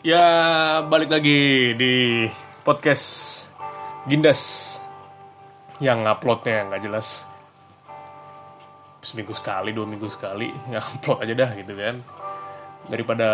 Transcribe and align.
Ya, 0.00 0.24
balik 0.88 1.12
lagi 1.12 1.76
di 1.76 2.24
podcast 2.64 3.44
Gindas 4.08 4.40
yang 5.76 6.08
uploadnya 6.08 6.72
nggak 6.72 6.88
jelas 6.88 7.28
seminggu 9.04 9.36
sekali, 9.36 9.76
dua 9.76 9.84
minggu 9.84 10.08
sekali, 10.08 10.48
ya 10.72 10.80
upload 10.80 11.20
aja 11.20 11.34
dah 11.36 11.50
gitu 11.52 11.76
kan. 11.76 12.00
Daripada 12.88 13.28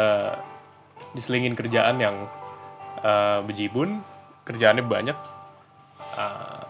diselingin 1.14 1.54
kerjaan 1.54 2.02
yang 2.02 2.26
uh, 2.98 3.46
bejibun, 3.46 4.02
kerjaannya 4.42 4.82
banyak. 4.82 5.18
Uh, 6.18 6.66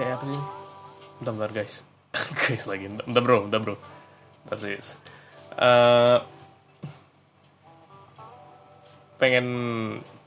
eh 0.00 0.08
apa 0.08 0.24
sih? 0.24 0.42
Bentar, 1.20 1.32
bentar 1.36 1.52
guys. 1.52 1.84
guys 2.48 2.64
lagi, 2.64 2.88
bentar, 2.88 3.04
bentar 3.04 3.22
bro, 3.28 3.38
bentar 3.44 3.60
bro. 3.60 3.76
Bentar. 4.48 4.80
Uh, 5.60 6.39
pengen 9.20 9.46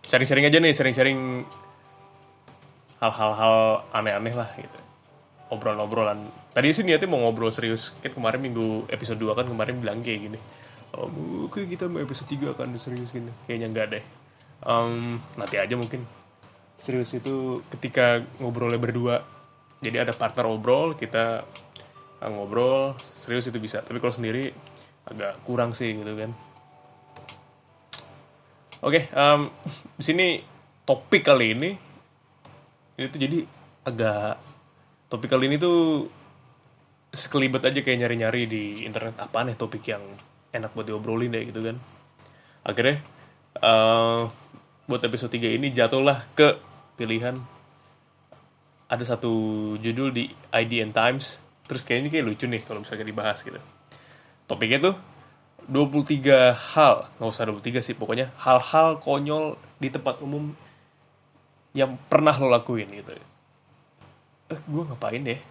sharing-sharing 0.06 0.46
aja 0.46 0.62
nih, 0.62 0.72
sharing-sharing 0.72 1.44
hal-hal 3.02 3.84
aneh-aneh 3.92 4.32
lah 4.32 4.48
gitu. 4.56 4.80
Obrolan-obrolan. 5.52 6.30
Tadi 6.56 6.72
sih 6.72 6.86
niatnya 6.86 7.10
mau 7.10 7.20
ngobrol 7.26 7.52
serius. 7.52 7.92
Kan 8.00 8.16
kemarin 8.16 8.40
minggu 8.40 8.88
episode 8.88 9.20
2 9.20 9.36
kan 9.36 9.50
kemarin 9.50 9.82
bilang 9.82 10.00
kayak 10.00 10.32
gini. 10.32 10.40
Oh, 10.94 11.50
kita 11.50 11.90
mau 11.90 12.00
episode 12.00 12.30
3 12.30 12.54
akan 12.54 12.78
serius 12.78 13.12
gini. 13.12 13.34
Kayaknya 13.50 13.68
enggak 13.68 13.88
deh. 13.98 14.04
Um, 14.64 15.20
nanti 15.36 15.60
aja 15.60 15.74
mungkin. 15.76 16.06
Serius 16.78 17.12
itu 17.12 17.66
ketika 17.74 18.24
ngobrolnya 18.40 18.80
berdua. 18.80 19.26
Jadi 19.84 20.00
ada 20.00 20.16
partner 20.16 20.48
ngobrol, 20.48 20.96
kita 20.96 21.44
ngobrol, 22.24 22.96
serius 23.20 23.52
itu 23.52 23.60
bisa. 23.60 23.84
Tapi 23.84 24.00
kalau 24.00 24.16
sendiri 24.16 24.56
agak 25.04 25.44
kurang 25.44 25.76
sih 25.76 25.92
gitu 25.92 26.16
kan 26.16 26.32
Oke, 28.84 29.08
okay, 29.08 29.16
um, 29.16 29.48
di 29.96 30.04
sini 30.04 30.44
topik 30.84 31.24
kali 31.24 31.56
ini 31.56 31.72
itu 33.00 33.16
jadi 33.16 33.48
agak 33.88 34.36
topik 35.08 35.32
kali 35.32 35.48
ini 35.48 35.56
tuh 35.56 36.04
sekelibet 37.08 37.64
aja 37.64 37.80
kayak 37.80 38.04
nyari-nyari 38.04 38.44
di 38.44 38.64
internet 38.84 39.16
apa 39.24 39.48
nih 39.48 39.56
topik 39.56 39.88
yang 39.88 40.04
enak 40.52 40.76
buat 40.76 40.84
diobrolin 40.84 41.32
deh 41.32 41.48
gitu 41.48 41.64
kan. 41.64 41.80
Akhirnya 42.68 43.00
uh, 43.64 44.28
buat 44.84 45.00
episode 45.00 45.32
3 45.32 45.56
ini 45.56 45.72
jatuhlah 45.72 46.28
ke 46.36 46.60
pilihan 47.00 47.40
ada 48.92 49.04
satu 49.08 49.32
judul 49.80 50.12
di 50.12 50.28
IDN 50.52 50.92
Times 50.92 51.40
terus 51.72 51.88
kayaknya 51.88 52.04
ini 52.04 52.10
kayak 52.20 52.26
lucu 52.28 52.46
nih 52.52 52.62
kalau 52.68 52.84
misalnya 52.84 53.08
dibahas 53.08 53.48
gitu. 53.48 53.64
Topiknya 54.44 54.92
tuh 54.92 55.13
23 55.68 56.54
hal, 56.54 57.08
nggak 57.18 57.30
usah 57.30 57.48
23 57.48 57.80
sih 57.80 57.96
pokoknya 57.96 58.36
hal-hal 58.42 59.00
konyol 59.00 59.56
di 59.80 59.88
tempat 59.88 60.20
umum 60.20 60.52
yang 61.74 61.98
pernah 62.08 62.36
lo 62.38 62.52
lakuin 62.52 62.90
gitu. 62.94 63.18
Eh, 64.54 64.60
gue 64.60 64.84
ngapain 64.86 65.24
deh? 65.24 65.42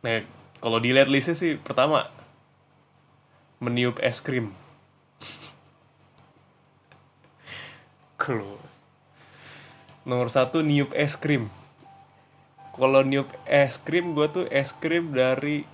Nah, 0.00 0.24
kalau 0.60 0.80
dilihat 0.80 1.12
listnya 1.12 1.36
sih 1.36 1.60
pertama 1.60 2.08
meniup 3.60 4.00
es 4.00 4.24
krim. 4.24 4.56
Kalau 8.22 8.60
nomor 10.04 10.28
satu 10.32 10.60
niup 10.60 10.92
es 10.96 11.16
krim. 11.16 11.52
Kalau 12.76 13.04
niup 13.04 13.28
es 13.44 13.80
krim 13.80 14.16
gue 14.16 14.28
tuh 14.28 14.44
es 14.48 14.72
krim 14.72 15.12
dari 15.12 15.68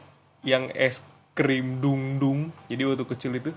yang 0.46 0.70
es 0.74 1.02
krim 1.34 1.80
dung 1.80 2.18
dung. 2.18 2.40
Jadi 2.66 2.82
waktu 2.86 3.04
kecil 3.06 3.32
itu 3.38 3.52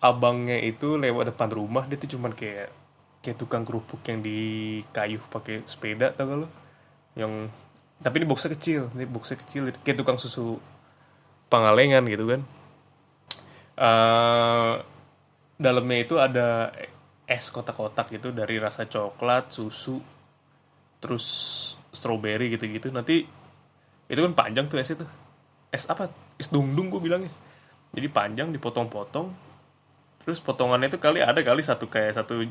abangnya 0.00 0.60
itu 0.60 1.00
lewat 1.00 1.34
depan 1.34 1.50
rumah 1.50 1.88
dia 1.88 1.96
tuh 1.98 2.14
cuman 2.14 2.36
kayak 2.36 2.68
kayak 3.24 3.36
tukang 3.40 3.66
kerupuk 3.66 4.04
yang 4.06 4.22
di 4.22 4.38
kayu 4.94 5.18
pakai 5.18 5.66
sepeda 5.66 6.14
tau 6.14 6.30
gak 6.30 6.38
lo 6.46 6.48
yang 7.16 7.50
tapi 7.98 8.22
ini 8.22 8.26
boxnya 8.28 8.54
kecil 8.54 8.92
ini 8.92 9.08
boxnya 9.08 9.40
kecil 9.40 9.62
kayak 9.82 9.98
tukang 9.98 10.20
susu 10.20 10.60
pangalengan 11.48 12.04
gitu 12.06 12.24
kan. 12.28 12.40
Uh, 13.76 14.80
dalamnya 15.60 15.98
itu 16.00 16.14
ada 16.16 16.72
es 17.26 17.50
kotak-kotak 17.50 18.12
gitu 18.14 18.32
dari 18.32 18.56
rasa 18.60 18.86
coklat 18.86 19.50
susu 19.50 20.00
terus 21.00 21.26
strawberry 21.90 22.52
gitu-gitu. 22.52 22.92
Nanti 22.92 23.24
itu 24.06 24.20
kan 24.22 24.34
panjang 24.34 24.70
tuh 24.70 24.78
es 24.78 24.90
itu. 24.90 25.06
Es 25.74 25.84
apa? 25.90 26.06
Es 26.38 26.46
dungdung 26.46 26.94
gue 26.94 27.02
bilangnya. 27.02 27.32
Jadi 27.90 28.06
panjang 28.06 28.54
dipotong-potong. 28.54 29.34
Terus 30.22 30.38
potongannya 30.42 30.90
itu 30.90 30.98
kali 30.98 31.22
ada 31.22 31.38
kali 31.42 31.62
satu 31.62 31.86
kayak 31.90 32.18
satu 32.18 32.46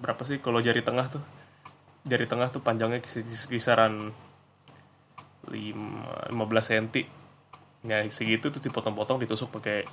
berapa 0.00 0.20
sih 0.24 0.40
kalau 0.40 0.64
jari 0.64 0.80
tengah 0.80 1.08
tuh? 1.12 1.24
Jari 2.08 2.24
tengah 2.24 2.48
tuh 2.48 2.64
panjangnya 2.64 3.04
kisaran 3.48 4.16
5, 5.48 6.32
15 6.32 6.68
cm 6.68 6.86
ya 7.80 8.04
segitu 8.12 8.52
tuh 8.52 8.60
dipotong-potong 8.60 9.20
ditusuk 9.20 9.52
pakai 9.52 9.84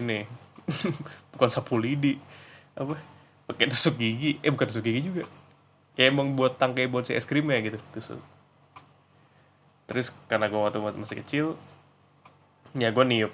ini. 0.00 0.24
Bukan 1.36 1.48
sapu 1.52 1.76
lidi. 1.76 2.16
Apa? 2.72 2.96
Pakai 3.52 3.68
tusuk 3.68 4.00
gigi. 4.00 4.40
Eh 4.40 4.48
bukan 4.48 4.64
tusuk 4.64 4.80
gigi 4.86 5.12
juga. 5.12 5.24
Ya 5.92 6.08
emang 6.08 6.32
buat 6.32 6.56
tangkai 6.56 6.88
buat 6.88 7.04
si 7.04 7.12
es 7.12 7.28
krimnya 7.28 7.60
gitu 7.60 7.76
tusuk 7.92 8.31
terus 9.86 10.14
karena 10.30 10.46
gue 10.48 10.60
waktu 10.60 10.78
masih 10.78 11.18
kecil 11.24 11.46
ya 12.76 12.88
gue 12.92 13.04
niup. 13.04 13.32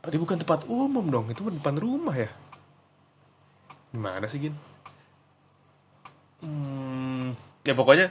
Berarti 0.00 0.16
bukan 0.16 0.38
tempat 0.40 0.64
umum 0.70 1.04
dong 1.12 1.26
itu 1.28 1.44
depan 1.48 1.76
rumah 1.76 2.16
ya? 2.16 2.30
Gimana 3.92 4.24
sih 4.30 4.40
gin? 4.40 4.54
Hmm, 6.40 7.36
ya 7.66 7.76
pokoknya 7.76 8.08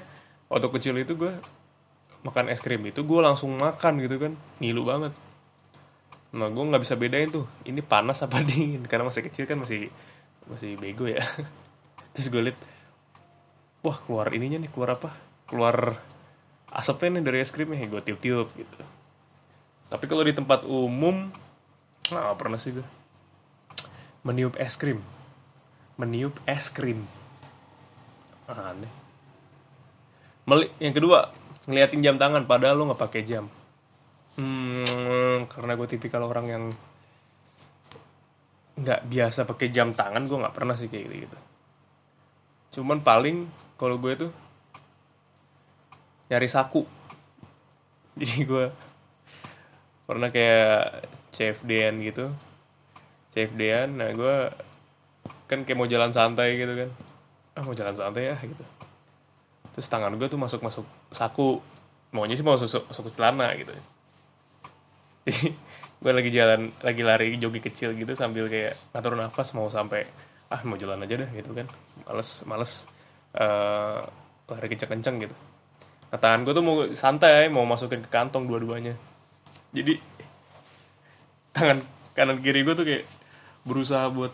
waktu 0.51 0.67
kecil 0.69 0.93
itu 1.01 1.17
gue 1.17 1.33
makan 2.21 2.51
es 2.51 2.61
krim 2.61 2.83
itu 2.85 3.01
gue 3.01 3.19
langsung 3.23 3.55
makan 3.57 4.03
gitu 4.03 4.21
kan. 4.21 4.33
Ngilu 4.61 4.83
banget. 4.85 5.13
Nah 6.35 6.47
gue 6.53 6.61
nggak 6.61 6.83
bisa 6.85 6.93
bedain 6.93 7.33
tuh 7.33 7.49
ini 7.65 7.81
panas 7.81 8.21
apa 8.21 8.43
dingin? 8.49 8.85
Karena 8.85 9.09
masih 9.09 9.25
kecil 9.25 9.49
kan 9.49 9.57
masih 9.57 9.89
masih 10.45 10.77
bego 10.77 11.09
ya. 11.09 11.23
Terus 12.13 12.27
gue 12.29 12.41
liat 12.51 12.59
wah 13.79 13.97
keluar 13.97 14.29
ininya 14.35 14.61
nih 14.61 14.69
keluar 14.69 14.99
apa? 14.99 15.09
Keluar 15.49 15.97
asapnya 16.69 17.19
nih 17.19 17.23
dari 17.25 17.37
es 17.41 17.51
krimnya 17.53 17.85
gue 17.85 18.01
tiup-tiup 18.01 18.47
gitu. 18.53 18.75
Tapi 19.89 20.05
kalau 20.05 20.23
di 20.25 20.33
tempat 20.33 20.65
umum 20.65 21.33
nah 22.09 22.33
pernah 22.33 22.57
sih 22.57 22.73
gue 22.73 22.87
meniup 24.25 24.57
es 24.57 24.77
krim. 24.77 25.01
Meniup 25.99 26.37
es 26.45 26.69
krim. 26.69 27.05
Aneh. 28.49 28.91
Meli 30.49 30.69
yang 30.81 30.93
kedua 30.93 31.29
ngeliatin 31.69 32.01
jam 32.01 32.17
tangan 32.17 32.49
padahal 32.49 32.81
lo 32.81 32.83
nggak 32.93 33.01
pakai 33.01 33.21
jam. 33.25 33.45
Hmm, 34.39 35.45
karena 35.51 35.75
gue 35.75 35.87
tipikal 35.89 36.23
orang 36.23 36.47
yang 36.47 36.63
nggak 38.79 39.11
biasa 39.11 39.43
pakai 39.43 39.67
jam 39.75 39.91
tangan 39.91 40.23
gue 40.23 40.39
nggak 40.39 40.55
pernah 40.55 40.75
sih 40.79 40.87
kayak 40.87 41.03
gitu, 41.03 41.15
gitu 41.27 41.37
cuman 42.79 43.03
paling 43.03 43.49
kalau 43.75 43.99
gue 43.99 44.13
tuh 44.15 44.31
nyari 46.29 46.47
saku. 46.47 46.85
Jadi 48.19 48.45
gue 48.45 48.65
pernah 50.05 50.29
kayak 50.29 51.05
CFD-an 51.33 51.95
gitu. 52.05 52.29
CFD-an 53.33 53.89
nah 53.97 54.09
gue 54.13 54.35
kan 55.49 55.65
kayak 55.65 55.77
mau 55.77 55.89
jalan 55.89 56.13
santai 56.13 56.55
gitu 56.55 56.73
kan. 56.77 56.89
Ah 57.57 57.65
mau 57.65 57.73
jalan 57.73 57.97
santai 57.97 58.29
ya 58.29 58.37
gitu. 58.37 58.63
Terus 59.73 59.87
tangan 59.89 60.13
gue 60.15 60.29
tuh 60.29 60.39
masuk 60.39 60.61
masuk 60.61 60.85
saku. 61.09 61.59
Maunya 62.13 62.37
sih 62.37 62.45
mau 62.45 62.57
masuk 62.57 62.85
masuk 62.89 63.09
celana 63.13 63.53
gitu. 63.57 63.73
Jadi 65.25 65.53
gue 65.99 66.11
lagi 66.15 66.31
jalan 66.31 66.71
lagi 66.79 67.01
lari 67.03 67.35
jogi 67.41 67.59
kecil 67.59 67.97
gitu 67.97 68.13
sambil 68.13 68.47
kayak 68.47 68.77
ngatur 68.93 69.17
nafas 69.17 69.51
mau 69.57 69.67
sampai 69.67 70.07
ah 70.49 70.61
mau 70.65 70.77
jalan 70.77 71.05
aja 71.05 71.25
deh 71.25 71.29
gitu 71.33 71.53
kan. 71.57 71.65
Males 72.05 72.29
males 72.45 72.71
uh, 73.37 74.05
lari 74.49 74.67
kenceng-kenceng 74.73 75.29
gitu 75.29 75.37
Tangan 76.09 76.41
gue 76.41 76.53
tuh 76.57 76.65
mau 76.65 76.77
santai, 76.97 77.53
mau 77.53 77.65
masukin 77.69 78.01
ke 78.01 78.09
kantong 78.09 78.49
dua-duanya. 78.49 78.97
Jadi 79.69 80.01
tangan 81.53 81.85
kanan 82.17 82.41
kiri 82.41 82.65
gue 82.65 82.73
tuh 82.73 82.85
kayak 82.85 83.05
berusaha 83.61 84.09
buat 84.09 84.33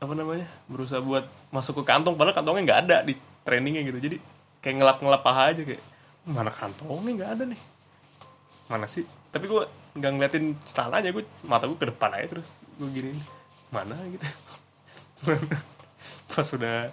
apa 0.00 0.12
namanya 0.16 0.48
berusaha 0.64 1.04
buat 1.04 1.28
masuk 1.52 1.84
ke 1.84 1.92
kantong 1.92 2.16
padahal 2.16 2.40
kantongnya 2.40 2.62
nggak 2.64 2.80
ada 2.88 2.96
di 3.04 3.12
trainingnya 3.44 3.84
gitu. 3.84 3.98
Jadi 4.00 4.16
kayak 4.64 4.76
ngelap 4.80 4.98
ngelap 5.04 5.22
paha 5.24 5.52
aja 5.52 5.62
kayak 5.64 5.82
mana 6.24 6.48
kantongnya 6.48 7.12
nggak 7.20 7.30
ada 7.36 7.44
nih? 7.52 7.60
Mana 8.72 8.86
sih? 8.88 9.04
Tapi 9.28 9.44
gue 9.44 9.62
nggak 10.00 10.10
ngeliatin 10.16 10.56
aja 10.72 11.08
gue 11.12 11.24
mata 11.44 11.68
gue 11.68 11.76
ke 11.76 11.90
depan 11.92 12.16
aja 12.16 12.26
terus 12.32 12.48
gue 12.80 12.88
gini 12.88 13.20
mana? 13.68 13.94
gitu. 14.08 14.24
Pas 16.32 16.46
sudah 16.48 16.88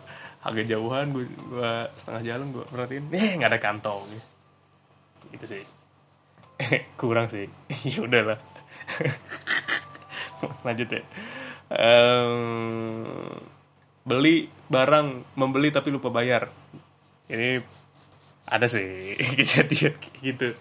agak 0.48 0.66
jauhan 0.72 1.12
gue, 1.12 1.28
gue 1.28 1.72
setengah 2.00 2.22
jalan 2.24 2.48
gue 2.56 2.66
perhatiin. 2.72 3.06
Eh 3.12 3.36
nggak 3.36 3.52
ada 3.52 3.60
kantong. 3.60 4.08
Gitu 5.36 5.46
sih. 5.46 5.64
Kurang 7.00 7.28
sih. 7.28 7.52
Ya 7.92 8.00
udahlah 8.08 8.40
lanjut 10.66 10.88
ya. 10.88 11.04
Em, 11.68 12.32
beli 14.08 14.48
barang 14.72 15.36
membeli 15.36 15.70
tapi 15.76 15.92
lupa 15.92 16.08
bayar. 16.08 16.48
Ini 17.28 17.60
ada 18.48 18.68
sih 18.72 19.20
kejadian 19.40 20.00
gitu. 20.24 20.56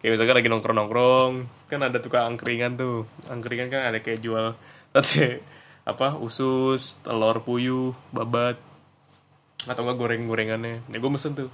Kayak 0.00 0.12
misalkan 0.16 0.36
lagi 0.36 0.48
nongkrong 0.52 0.76
nongkrong 0.76 1.32
kan 1.68 1.80
ada 1.80 1.98
tukang 2.04 2.36
angkringan 2.36 2.76
tuh. 2.76 3.08
Angkringan 3.32 3.72
kan 3.72 3.88
ada 3.88 3.98
kayak 4.04 4.20
jual 4.20 4.52
tadi 4.92 5.40
apa 5.88 6.20
usus 6.20 7.00
telur 7.00 7.40
puyuh 7.40 7.96
babat 8.12 8.69
atau 9.68 9.84
enggak 9.84 9.98
goreng 10.00 10.24
gorengannya 10.24 10.80
ya 10.88 10.96
gue 10.96 11.10
mesen 11.12 11.36
tuh. 11.36 11.50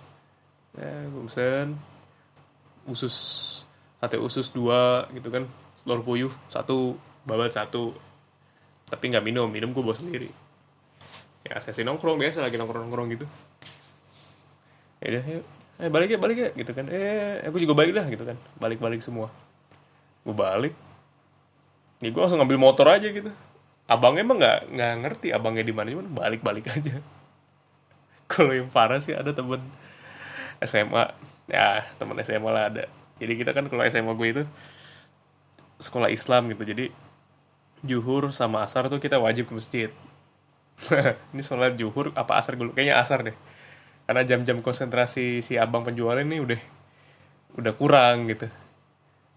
Ya 0.79 1.11
gue 1.11 1.23
mesen. 1.27 1.75
Usus 2.87 3.15
sate 3.99 4.21
usus 4.21 4.55
dua 4.55 5.11
gitu 5.11 5.27
kan. 5.33 5.51
Telur 5.83 6.03
puyuh 6.07 6.33
satu 6.53 6.95
babat 7.27 7.55
satu. 7.55 7.97
Tapi 8.87 9.05
nggak 9.11 9.25
minum 9.27 9.51
minum 9.51 9.75
gue 9.75 9.83
bawa 9.83 9.97
sendiri. 9.99 10.31
Ya 11.47 11.59
sesi 11.59 11.83
nongkrong 11.83 12.19
biasa 12.19 12.43
lagi 12.43 12.55
nongkrong 12.55 12.87
nongkrong 12.87 13.09
gitu. 13.19 13.27
Ya 15.03 15.19
udah 15.19 15.25
yuk. 15.27 15.45
Eh 15.77 15.91
balik 15.91 16.09
ya 16.15 16.19
balik 16.23 16.39
ya 16.39 16.51
gitu 16.55 16.71
kan. 16.71 16.87
Eh 16.87 17.43
aku 17.43 17.59
juga 17.59 17.75
balik 17.75 17.93
dah 17.97 18.07
gitu 18.07 18.23
kan. 18.23 18.39
Balik 18.63 18.79
balik 18.79 19.03
semua. 19.03 19.35
Gue 20.23 20.35
balik. 20.35 20.75
Ya 21.99 22.15
gue 22.15 22.21
langsung 22.23 22.39
ngambil 22.39 22.59
motor 22.61 22.87
aja 22.87 23.11
gitu. 23.11 23.35
Abangnya 23.91 24.23
emang 24.23 24.39
nggak 24.39 24.59
nggak 24.75 24.93
ngerti 25.03 25.29
abangnya 25.31 25.63
di 25.67 25.75
mana 25.75 25.95
cuman 25.95 26.11
balik 26.11 26.43
balik 26.43 26.67
aja 26.71 26.99
kalau 28.33 28.53
yang 28.53 28.69
parah 28.71 28.99
sih 28.99 29.15
ada 29.15 29.31
temen 29.31 29.63
SMA 30.63 31.05
ya 31.47 31.87
temen 31.97 32.19
SMA 32.23 32.51
lah 32.51 32.69
ada. 32.73 32.85
Jadi 33.17 33.33
kita 33.39 33.57
kan 33.57 33.71
kalau 33.71 33.87
SMA 33.89 34.13
gue 34.13 34.29
itu 34.29 34.43
sekolah 35.81 36.11
Islam 36.13 36.53
gitu. 36.53 36.63
Jadi 36.67 36.87
juhur 37.87 38.35
sama 38.35 38.67
asar 38.67 38.91
tuh 38.91 38.99
kita 38.99 39.17
wajib 39.23 39.49
ke 39.49 39.55
masjid. 39.57 39.91
Ini 41.33 41.41
sholat 41.41 41.79
juhur 41.81 42.13
apa 42.13 42.37
asar 42.37 42.59
gue 42.59 42.69
kayaknya 42.75 43.01
asar 43.01 43.25
deh. 43.25 43.37
Karena 44.07 44.23
jam-jam 44.23 44.63
konsentrasi 44.63 45.43
si 45.43 45.59
abang 45.59 45.83
penjual 45.83 46.15
ini 46.23 46.39
udah 46.39 46.61
udah 47.59 47.73
kurang 47.75 48.31
gitu. 48.31 48.47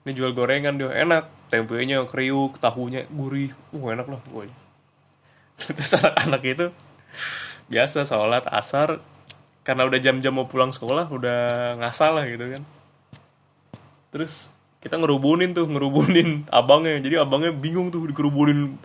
Ini 0.06 0.12
jual 0.14 0.38
gorengan 0.38 0.78
dia 0.78 0.94
enak. 0.94 1.50
Tempenya 1.50 2.06
kriuk 2.06 2.62
tahunya 2.62 3.10
gurih. 3.10 3.50
Uh 3.74 3.90
enak 3.90 4.06
lah 4.06 4.22
gue 4.30 4.54
terus 5.76 5.92
anak-anak 6.00 6.42
itu 6.48 6.68
biasa 7.70 8.04
sholat 8.10 8.50
asar 8.50 8.98
karena 9.62 9.86
udah 9.86 10.00
jam-jam 10.02 10.34
mau 10.34 10.50
pulang 10.50 10.74
sekolah 10.74 11.06
udah 11.14 11.40
ngasal 11.78 12.18
lah 12.18 12.26
gitu 12.26 12.58
kan. 12.58 12.64
Terus 14.10 14.50
kita 14.82 14.98
ngerubunin 14.98 15.54
tuh 15.54 15.70
ngerubunin 15.70 16.44
abangnya. 16.60 16.98
Jadi 16.98 17.16
abangnya 17.22 17.54
bingung 17.54 17.94
tuh 17.94 18.10
dikerubunin 18.10 18.76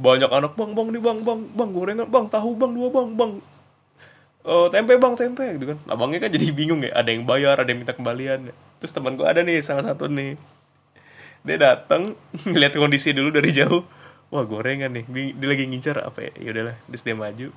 banyak 0.00 0.32
anak 0.32 0.56
bang 0.56 0.72
bang 0.72 0.88
nih 0.96 1.02
bang 1.04 1.18
bang 1.20 1.40
bang 1.52 1.70
gorengan 1.76 2.08
bang 2.08 2.24
tahu 2.32 2.56
bang 2.56 2.72
dua 2.72 2.88
bang 2.88 3.08
bang 3.12 3.32
Eh 4.40 4.66
tempe 4.72 4.96
bang 4.96 5.12
tempe 5.12 5.44
gitu 5.60 5.76
kan. 5.76 5.78
Abangnya 5.92 6.24
kan 6.24 6.32
jadi 6.32 6.48
bingung 6.56 6.80
ya 6.80 6.96
ada 6.96 7.12
yang 7.12 7.28
bayar 7.28 7.60
ada 7.60 7.68
yang 7.68 7.84
minta 7.84 7.92
kembalian 7.92 8.48
terus 8.80 8.96
teman 8.96 9.12
gue 9.12 9.28
ada 9.28 9.44
nih 9.44 9.60
salah 9.60 9.92
satu 9.92 10.08
nih. 10.08 10.40
Dia 11.44 11.60
datang 11.60 12.16
ngeliat 12.48 12.72
kondisi 12.72 13.12
dulu 13.12 13.28
dari 13.28 13.52
jauh. 13.52 13.84
Wah 14.32 14.48
gorengan 14.48 14.96
nih 14.96 15.36
dia 15.36 15.44
lagi 15.52 15.68
ngincar 15.68 16.00
apa 16.00 16.24
ya? 16.24 16.32
Ya 16.40 16.48
udahlah 16.56 16.76
terus 16.88 17.04
dia 17.04 17.12
maju 17.12 17.52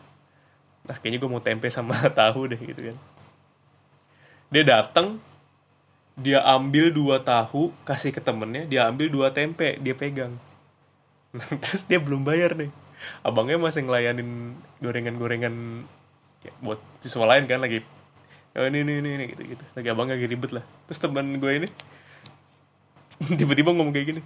nah 0.83 0.95
kayaknya 0.99 1.19
gue 1.23 1.29
mau 1.31 1.43
tempe 1.43 1.67
sama 1.71 1.95
tahu 2.19 2.51
deh 2.51 2.59
gitu 2.59 2.91
kan. 2.91 2.97
Dia 4.53 4.63
datang 4.63 5.19
dia 6.13 6.45
ambil 6.45 6.93
dua 6.93 7.17
tahu 7.25 7.73
kasih 7.89 8.13
ke 8.13 8.21
temennya 8.21 8.69
dia 8.69 8.85
ambil 8.85 9.09
dua 9.09 9.27
tempe 9.33 9.81
dia 9.81 9.95
pegang. 9.97 10.37
Nah, 11.33 11.49
terus 11.63 11.83
dia 11.89 11.97
belum 11.97 12.21
bayar 12.21 12.53
nih 12.53 12.69
abangnya 13.19 13.59
masih 13.59 13.83
ngelayanin 13.83 14.55
gorengan-gorengan 14.79 15.83
ya, 16.39 16.51
buat 16.63 16.79
siswa 17.03 17.27
lain 17.27 17.43
kan 17.51 17.59
lagi 17.59 17.83
oh, 18.55 18.63
ini 18.63 18.85
ini 18.85 18.93
ini 19.03 19.09
ini, 19.17 19.25
gitu 19.33 19.43
gitu. 19.57 19.63
Lagi 19.75 19.87
abang 19.91 20.07
lagi 20.07 20.23
ribet 20.23 20.55
lah. 20.55 20.63
Terus 20.87 20.99
teman 21.01 21.41
gue 21.41 21.51
ini 21.51 21.67
tiba-tiba 23.39 23.71
ngomong 23.71 23.95
kayak 23.95 24.07
gini 24.15 24.21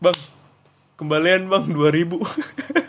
bang 0.00 0.16
kembalian 0.96 1.50
bang 1.50 1.64
2000 1.68 2.79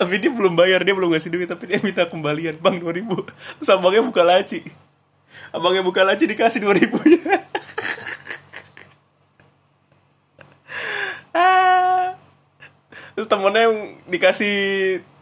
tapi 0.00 0.16
dia 0.16 0.32
belum 0.32 0.56
bayar 0.56 0.80
dia 0.80 0.96
belum 0.96 1.12
ngasih 1.12 1.28
duit 1.28 1.44
tapi 1.44 1.68
dia 1.68 1.76
minta 1.84 2.08
kembalian. 2.08 2.56
Bang 2.56 2.80
2000 2.80 3.04
terus 3.60 3.68
abangnya 3.68 4.00
buka 4.00 4.24
laci. 4.24 4.64
Abangnya 5.52 5.84
buka 5.84 6.00
laci 6.00 6.24
dikasih 6.24 6.64
2000 6.64 6.88
nya 7.04 7.20
Ah. 11.30 12.18
terus 13.14 13.30
temennya 13.30 13.70
yang 13.70 13.76
dikasih 14.10 14.54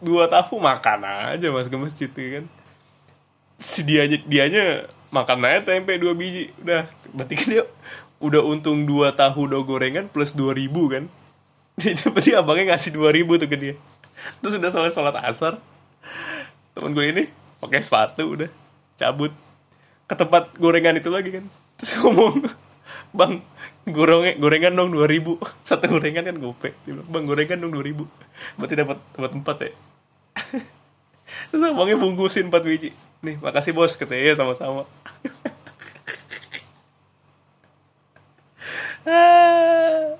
dua 0.01 0.25
tahu 0.25 0.57
makan 0.57 1.05
aja 1.35 1.53
mas 1.53 1.69
ke 1.69 1.77
masjid 1.77 2.09
ya 2.09 2.29
kan? 2.39 2.45
Si 3.59 3.83
dianya 3.83 4.17
dianya 4.23 4.65
makan 5.11 5.43
aja 5.43 5.75
tempe 5.75 5.99
dua 5.99 6.15
biji. 6.15 6.55
Udah 6.63 6.87
berarti 7.11 7.33
kan 7.35 7.47
dia 7.51 7.63
udah 8.23 8.41
untung 8.41 8.87
dua 8.87 9.11
tahu 9.11 9.45
do 9.45 9.59
gorengan 9.61 10.07
plus 10.07 10.31
dua 10.31 10.55
ribu 10.55 10.87
kan? 10.87 11.11
Berarti 12.15 12.35
abangnya 12.35 12.75
ngasih 12.75 12.91
dua 12.91 13.13
ribu 13.15 13.39
tuh 13.39 13.47
ke 13.47 13.55
dia 13.55 13.75
terus 14.39 14.57
udah 14.59 14.69
selesai 14.71 14.95
sholat 14.95 15.15
asar. 15.23 15.53
Temen 16.75 16.91
gue 16.95 17.05
ini 17.05 17.23
pakai 17.59 17.83
sepatu 17.83 18.39
udah 18.39 18.49
cabut. 18.95 19.33
Ke 20.09 20.13
tempat 20.17 20.55
gorengan 20.57 20.97
itu 20.97 21.09
lagi 21.11 21.29
kan. 21.35 21.45
Terus 21.79 22.01
ngomong 22.01 22.49
bang 23.13 23.43
gorengan 23.89 24.35
gorengan 24.41 24.73
dong 24.75 24.89
dua 24.93 25.05
ribu. 25.05 25.37
Satu 25.67 25.85
gorengan 25.87 26.25
kan 26.25 26.37
gope. 26.37 26.75
Bang 27.07 27.23
gorengan 27.29 27.61
dong 27.61 27.73
dua 27.73 27.83
ribu. 27.85 28.05
Berarti 28.57 28.75
dapat 28.77 28.97
dapat 29.15 29.31
empat 29.37 29.57
ya? 29.61 29.71
Terus 31.53 31.61
abangnya 31.61 31.97
bungkusin 31.97 32.49
empat 32.49 32.63
biji. 32.65 32.89
Nih 33.21 33.37
makasih 33.37 33.75
bos 33.75 33.93
katanya 33.99 34.21
"Iya, 34.31 34.35
sama-sama. 34.37 34.83
Ah. 39.09 40.19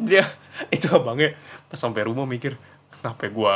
dia 0.00 0.26
itu 0.74 0.88
abangnya 0.90 1.36
pas 1.68 1.78
sampai 1.78 2.08
rumah 2.08 2.24
mikir 2.26 2.56
kenapa 3.06 3.30
gua 3.30 3.54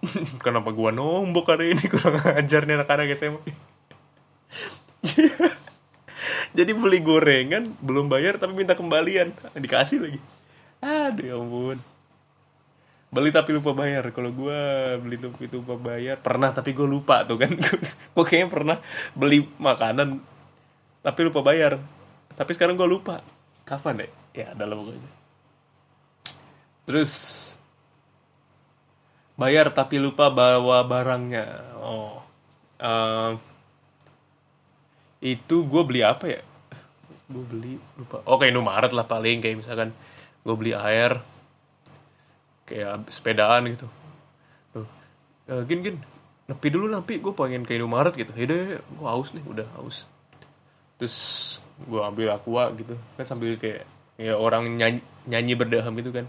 kenapa 0.46 0.70
gua 0.70 0.94
nombok 0.94 1.50
hari 1.50 1.74
ini? 1.74 1.84
Kurang 1.92 2.22
ajar 2.22 2.62
nih 2.62 2.78
anak-anak 2.78 3.10
SMA 3.18 3.42
jadi 6.56 6.70
beli 6.76 7.00
gorengan 7.02 7.66
belum 7.82 8.06
bayar 8.06 8.36
tapi 8.36 8.52
minta 8.52 8.76
kembalian. 8.76 9.32
Dikasih 9.56 9.98
lagi. 9.98 10.20
Aduh 10.84 11.24
ya 11.24 11.34
ampun. 11.40 11.78
Beli 13.10 13.30
tapi 13.34 13.56
lupa 13.56 13.72
bayar. 13.74 14.12
Kalau 14.12 14.30
gua 14.30 14.94
beli 15.00 15.16
tapi 15.16 15.48
lupa 15.50 15.74
bayar 15.80 16.20
pernah 16.20 16.52
tapi 16.52 16.76
gue 16.76 16.84
lupa 16.84 17.24
tuh 17.24 17.40
kan. 17.40 17.50
Gue 18.14 18.24
kayaknya 18.28 18.48
pernah 18.52 18.76
beli 19.16 19.48
makanan 19.56 20.20
tapi 21.00 21.20
lupa 21.26 21.40
bayar. 21.40 21.80
Tapi 22.36 22.50
sekarang 22.52 22.76
gue 22.76 22.86
lupa. 22.86 23.24
Kapan 23.64 24.04
deh? 24.04 24.10
Ya 24.36 24.52
ada 24.52 24.68
lah 24.68 24.76
pokoknya 24.76 25.20
terus 26.90 27.12
bayar 29.40 29.72
tapi 29.72 29.96
lupa 29.96 30.28
bawa 30.28 30.84
barangnya. 30.84 31.72
Oh. 31.80 32.20
Ehm, 32.76 33.40
itu 35.24 35.64
gue 35.64 35.82
beli 35.88 36.04
apa 36.04 36.28
ya? 36.28 36.40
Gue 37.24 37.44
beli 37.48 37.72
lupa. 37.96 38.20
Oke 38.28 38.52
Indomaret 38.52 38.92
lah 38.92 39.08
paling 39.08 39.40
kayak 39.40 39.64
misalkan 39.64 39.96
gue 40.44 40.54
beli 40.56 40.76
air 40.76 41.24
kayak 42.68 43.08
sepedaan 43.08 43.64
gitu. 43.72 43.88
Tuh, 44.76 44.86
"Eh, 45.48 45.64
gin 45.64 45.80
gin 45.80 45.96
nepi 46.44 46.68
dulu 46.68 46.92
nepi 46.92 47.24
gue 47.24 47.32
pengen 47.32 47.64
ke 47.64 47.80
Indomaret 47.80 48.12
gitu. 48.12 48.32
Yaudah 48.36 48.76
gue 48.76 49.08
haus 49.08 49.32
nih 49.32 49.44
udah 49.48 49.66
haus. 49.80 50.04
Terus 51.00 51.16
gue 51.80 52.00
ambil 52.00 52.36
aqua 52.36 52.68
gitu. 52.76 52.92
Kan 53.16 53.24
sambil 53.24 53.56
kayak 53.56 53.88
ya 54.20 54.36
orang 54.36 54.68
nyanyi, 54.76 55.00
nyanyi 55.24 55.52
berdaham 55.56 55.96
itu 55.96 56.12
kan. 56.12 56.28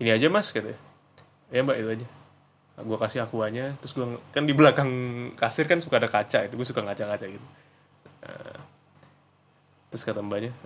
Ini 0.00 0.10
aja 0.12 0.26
mas 0.32 0.48
katanya 0.54 0.78
ya 1.52 1.60
mbak 1.60 1.76
itu 1.78 1.88
aja. 2.00 2.06
Gue 2.82 2.96
kasih 2.96 3.20
akuanya 3.22 3.76
terus 3.78 3.92
gue 3.92 4.16
kan 4.32 4.48
di 4.48 4.56
belakang 4.56 4.90
kasir 5.36 5.68
kan 5.68 5.78
suka 5.78 6.00
ada 6.00 6.08
kaca 6.08 6.48
itu 6.48 6.56
gue 6.56 6.66
suka 6.66 6.80
ngaca-ngaca 6.80 7.26
gitu. 7.28 7.46
Eh, 8.24 8.58
terus 9.92 10.02
kata 10.08 10.24
mbaknya 10.24 10.56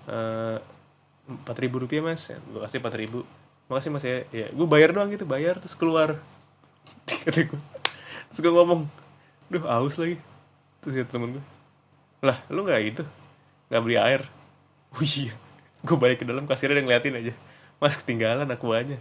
empat 1.26 1.56
ribu 1.59 1.83
rupiah 1.83 2.00
mas. 2.00 2.30
Gue 2.30 2.62
kasih 2.62 2.78
empat 2.78 2.95
ribu. 2.95 3.26
Makasih 3.66 3.90
mas 3.90 4.06
ya. 4.06 4.23
Ya 4.30 4.47
gue 4.54 4.66
bayar 4.71 4.95
doang 4.95 5.11
gitu 5.11 5.26
bayar 5.26 5.59
terus 5.59 5.75
keluar. 5.75 6.23
Kata 7.26 7.42
gue 7.42 7.61
terus 8.30 8.38
gue 8.38 8.52
ngomong 8.54 8.87
duh 9.50 9.66
aus 9.66 9.99
lagi. 9.99 10.23
Terus 10.80 11.02
kata 11.02 11.18
temen 11.18 11.35
gue 11.38 11.45
lah 12.23 12.38
lu 12.49 12.64
nggak 12.64 12.80
gitu 12.95 13.02
nggak 13.68 13.83
beli 13.83 13.99
air? 13.99 14.23
Oh 14.97 15.04
iya. 15.04 15.35
Gue 15.85 15.99
balik 16.00 16.23
ke 16.23 16.25
dalam 16.25 16.49
kasirnya 16.49 16.80
udah 16.80 16.85
ngeliatin 16.88 17.18
aja. 17.21 17.33
Mas 17.76 18.00
ketinggalan 18.00 18.49
aku 18.49 18.73
aja 18.73 18.97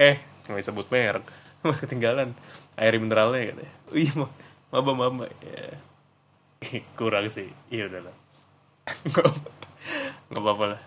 eh 0.00 0.16
nggak 0.48 0.58
bisa 0.58 0.70
sebut 0.72 0.88
merek. 0.88 1.24
Mas 1.66 1.78
ketinggalan. 1.78 2.34
Air 2.74 2.96
mineralnya 2.98 3.52
katanya. 3.52 3.72
Oh 3.92 3.96
iya 3.98 4.12
mah 4.16 4.30
maba 4.72 4.92
maba. 4.96 5.26
Ya. 5.44 5.78
Kurang 6.98 7.28
sih. 7.28 7.50
Iya 7.68 7.90
udahlah 7.90 8.16
nggak 10.30 10.42
apa-apa 10.42 10.64
lah. 10.74 10.80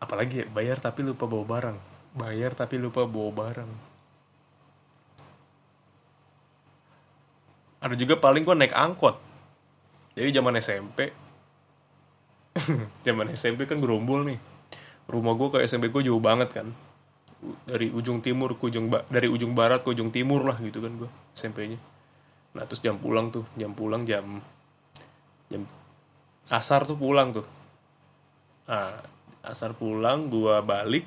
Apalagi 0.00 0.44
ya 0.44 0.46
bayar 0.48 0.76
tapi 0.80 1.04
lupa 1.04 1.24
bawa 1.24 1.44
barang. 1.44 1.78
Bayar 2.16 2.52
tapi 2.52 2.76
lupa 2.76 3.06
bawa 3.06 3.30
barang. 3.32 3.70
Ada 7.80 7.96
juga 7.96 8.20
paling 8.20 8.44
gua 8.44 8.56
naik 8.58 8.76
angkot. 8.76 9.16
Jadi 10.18 10.36
zaman 10.36 10.58
SMP 10.60 11.14
zaman 13.06 13.32
SMP 13.32 13.64
kan 13.64 13.80
gerombol 13.80 14.26
nih. 14.26 14.36
Rumah 15.08 15.32
gua 15.32 15.48
ke 15.56 15.58
SMP 15.64 15.88
gua 15.88 16.04
jauh 16.04 16.20
banget 16.20 16.52
kan 16.52 16.76
dari 17.64 17.88
ujung 17.88 18.20
timur 18.20 18.56
ke 18.60 18.68
ujung 18.68 18.92
dari 19.08 19.28
ujung 19.28 19.56
barat 19.56 19.80
ke 19.80 19.88
ujung 19.90 20.12
timur 20.12 20.44
lah 20.44 20.60
gitu 20.60 20.84
kan 20.84 20.92
gua 21.00 21.10
SMP-nya 21.32 21.80
nah 22.52 22.66
terus 22.66 22.82
jam 22.84 22.98
pulang 22.98 23.32
tuh 23.32 23.46
jam 23.56 23.72
pulang 23.72 24.04
jam 24.04 24.42
jam 25.50 25.62
asar 26.50 26.82
tuh 26.82 26.98
pulang 26.98 27.30
tuh. 27.30 27.46
Nah 28.66 28.98
asar 29.46 29.72
pulang 29.72 30.26
gua 30.28 30.60
balik 30.60 31.06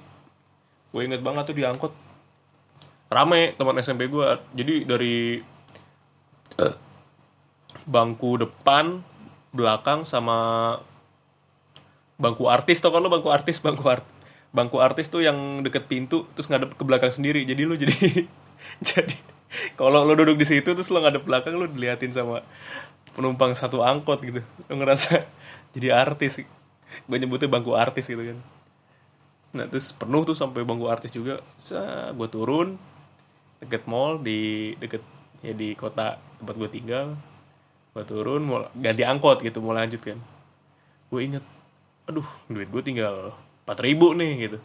gue 0.94 1.02
inget 1.02 1.26
banget 1.26 1.50
tuh 1.50 1.56
di 1.58 1.66
angkot. 1.66 1.94
Rame 3.12 3.54
teman 3.60 3.78
SMP 3.84 4.08
gua 4.10 4.42
jadi 4.56 4.88
dari 4.88 5.44
bangku 7.84 8.40
depan 8.40 9.04
belakang 9.52 10.08
sama 10.08 10.80
bangku 12.16 12.48
artis 12.48 12.80
tau 12.80 12.96
kan 12.96 13.04
lo 13.04 13.12
bangku 13.12 13.30
artis 13.30 13.60
bangku 13.60 13.84
art 13.86 14.06
bangku 14.54 14.78
artis 14.78 15.10
tuh 15.10 15.26
yang 15.26 15.66
deket 15.66 15.90
pintu 15.90 16.30
terus 16.38 16.48
ngadep 16.48 16.78
ke 16.78 16.84
belakang 16.86 17.10
sendiri. 17.10 17.42
Jadi 17.44 17.62
lu 17.66 17.74
jadi 17.74 17.98
jadi 18.94 19.18
kalau 19.74 20.06
lo 20.06 20.14
duduk 20.14 20.38
di 20.38 20.46
situ 20.46 20.78
terus 20.78 20.94
lo 20.94 21.02
ngadep 21.02 21.26
belakang 21.26 21.58
lo 21.58 21.66
diliatin 21.66 22.14
sama 22.14 22.46
penumpang 23.18 23.58
satu 23.58 23.82
angkot 23.82 24.22
gitu. 24.22 24.42
Lo 24.70 24.74
ngerasa 24.78 25.26
jadi 25.76 25.98
artis. 25.98 26.46
Gue 27.10 27.18
nyebutnya 27.18 27.50
bangku 27.50 27.74
artis 27.74 28.06
gitu 28.06 28.22
kan. 28.22 28.38
Nah 29.58 29.66
terus 29.66 29.90
penuh 29.94 30.22
tuh 30.22 30.38
sampai 30.38 30.62
bangku 30.62 30.86
artis 30.86 31.10
juga. 31.10 31.42
Gue 32.14 32.30
turun 32.30 32.78
deket 33.58 33.90
mall 33.90 34.22
di 34.22 34.72
deket 34.78 35.02
ya 35.42 35.58
di 35.58 35.74
kota 35.74 36.22
tempat 36.38 36.56
gue 36.62 36.70
tinggal. 36.70 37.18
Gue 37.98 38.06
turun 38.06 38.46
mau 38.46 38.70
ganti 38.78 39.02
angkot 39.02 39.42
gitu 39.42 39.66
mau 39.66 39.74
lanjut 39.74 40.02
kan. 40.02 40.22
Gue 41.10 41.26
inget 41.26 41.46
aduh 42.04 42.28
duit 42.52 42.68
gue 42.68 42.84
tinggal 42.84 43.32
4000 43.64 43.88
ribu 43.88 44.08
nih 44.16 44.32
gitu 44.50 44.60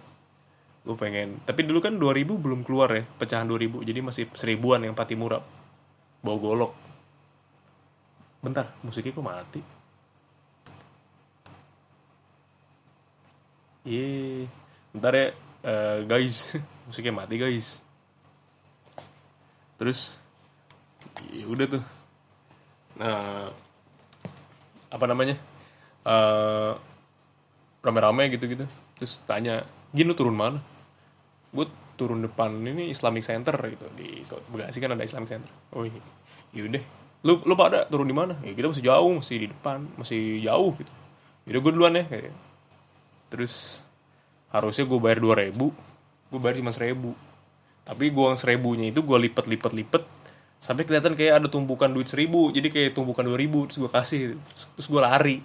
gue 0.88 0.96
pengen 0.96 1.42
tapi 1.44 1.66
dulu 1.66 1.78
kan 1.84 1.94
2000 2.00 2.24
belum 2.24 2.60
keluar 2.64 2.88
ya 2.94 3.04
pecahan 3.04 3.44
2000 3.44 3.84
jadi 3.84 4.00
masih 4.00 4.24
seribuan 4.32 4.82
yang 4.82 4.96
pati 4.96 5.14
murah 5.18 5.42
bawa 6.24 6.36
golok 6.40 6.72
bentar 8.42 8.74
musiknya 8.82 9.14
kok 9.14 9.26
mati 9.26 9.62
Iya, 13.88 14.44
bentar 14.92 15.16
ya 15.16 15.32
Eh, 15.58 16.06
guys, 16.06 16.54
musiknya 16.86 17.12
mati 17.12 17.34
guys. 17.34 17.82
Terus, 19.74 20.14
ya 21.34 21.46
udah 21.50 21.66
tuh. 21.66 21.84
Nah, 22.98 23.50
apa 24.86 25.04
namanya? 25.10 25.34
Eh, 26.06 26.72
rame-rame 27.82 28.30
gitu-gitu. 28.38 28.66
Terus 28.98 29.22
tanya, 29.24 29.62
gini 29.94 30.12
turun 30.12 30.34
mana? 30.34 30.60
Gue 31.54 31.70
turun 31.94 32.22
depan 32.22 32.50
ini 32.62 32.90
Islamic 32.90 33.26
Center 33.26 33.54
gitu 33.54 33.86
di 33.94 34.22
Bekasi 34.26 34.78
kan 34.78 34.94
ada 34.94 35.02
Islamic 35.06 35.30
Center. 35.30 35.50
Oh 35.74 35.86
iya, 35.86 36.02
yaudah. 36.54 36.84
Lu 37.26 37.42
lu 37.42 37.54
pada 37.58 37.86
turun 37.86 38.06
di 38.06 38.14
mana? 38.14 38.38
Ya 38.42 38.54
kita 38.54 38.70
masih 38.70 38.84
jauh, 38.84 39.12
masih 39.18 39.36
di 39.42 39.46
depan, 39.50 39.86
masih 39.98 40.42
jauh 40.42 40.74
gitu. 40.78 40.92
Yaudah 41.48 41.60
gue 41.62 41.72
duluan 41.72 41.94
ya. 41.98 42.04
Kayak. 42.06 42.34
Terus 43.30 43.82
harusnya 44.48 44.84
gue 44.88 44.98
bayar 44.98 45.20
2000 45.20 45.44
ribu 45.44 45.66
gue 46.28 46.40
bayar 46.40 46.56
cuma 46.60 46.72
seribu 46.72 47.12
tapi 47.84 48.12
gue 48.12 48.28
seribunya 48.36 48.92
itu 48.92 49.00
gue 49.00 49.18
lipet 49.28 49.48
lipet 49.48 49.72
lipet 49.72 50.02
sampai 50.60 50.84
kelihatan 50.84 51.16
kayak 51.16 51.40
ada 51.40 51.48
tumpukan 51.48 51.88
duit 51.88 52.08
seribu 52.08 52.52
jadi 52.52 52.68
kayak 52.68 52.90
tumpukan 52.96 53.24
dua 53.24 53.38
ribu 53.40 53.64
terus 53.68 53.80
gue 53.80 53.90
kasih 53.92 54.20
terus 54.76 54.86
gue 54.88 55.00
lari 55.00 55.36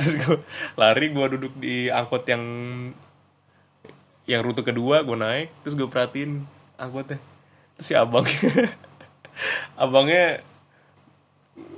terus 0.00 0.16
gue 0.16 0.36
lari 0.80 1.12
gue 1.12 1.26
duduk 1.36 1.52
di 1.60 1.92
angkot 1.92 2.24
yang 2.24 2.44
yang 4.24 4.40
rute 4.40 4.64
kedua 4.64 5.04
gue 5.04 5.16
naik 5.18 5.52
terus 5.60 5.76
gue 5.76 5.84
perhatiin 5.84 6.48
angkotnya. 6.80 7.20
Terus 7.76 7.86
si 7.86 7.92
abang 7.92 8.24
abangnya 9.84 10.40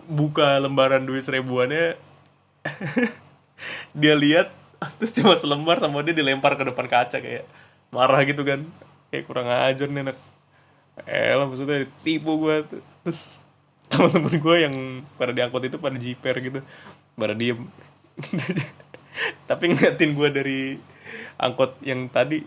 buka 0.07 0.63
lembaran 0.63 1.03
duit 1.03 1.27
seribuannya. 1.27 1.99
Dia 4.01 4.15
lihat 4.15 4.55
terus 4.99 5.15
cuma 5.15 5.39
selembar 5.39 5.79
sama 5.79 6.03
dia 6.03 6.11
dilempar 6.11 6.59
ke 6.59 6.67
depan 6.67 6.87
kaca 6.91 7.19
kayak 7.19 7.47
marah 7.91 8.23
gitu 8.23 8.43
kan. 8.47 8.67
Kayak 9.11 9.25
kurang 9.27 9.47
ajar 9.51 9.87
nih 9.91 10.03
anak. 10.11 10.19
Eh 11.07 11.35
lah 11.35 11.47
maksudnya 11.47 11.87
tipu 12.03 12.39
gue 12.39 12.67
terus 13.03 13.39
teman-teman 13.93 14.35
gue 14.41 14.57
yang 14.57 14.75
pada 15.21 15.37
diangkut 15.37 15.69
itu 15.69 15.77
pada 15.77 15.97
jiper 16.01 16.35
gitu 16.41 16.61
pada 17.13 17.37
diem 17.37 17.69
tapi 19.51 19.65
ngeliatin 19.73 20.11
gue 20.17 20.29
dari 20.33 20.61
angkot 21.41 21.81
yang 21.83 22.07
tadi 22.09 22.45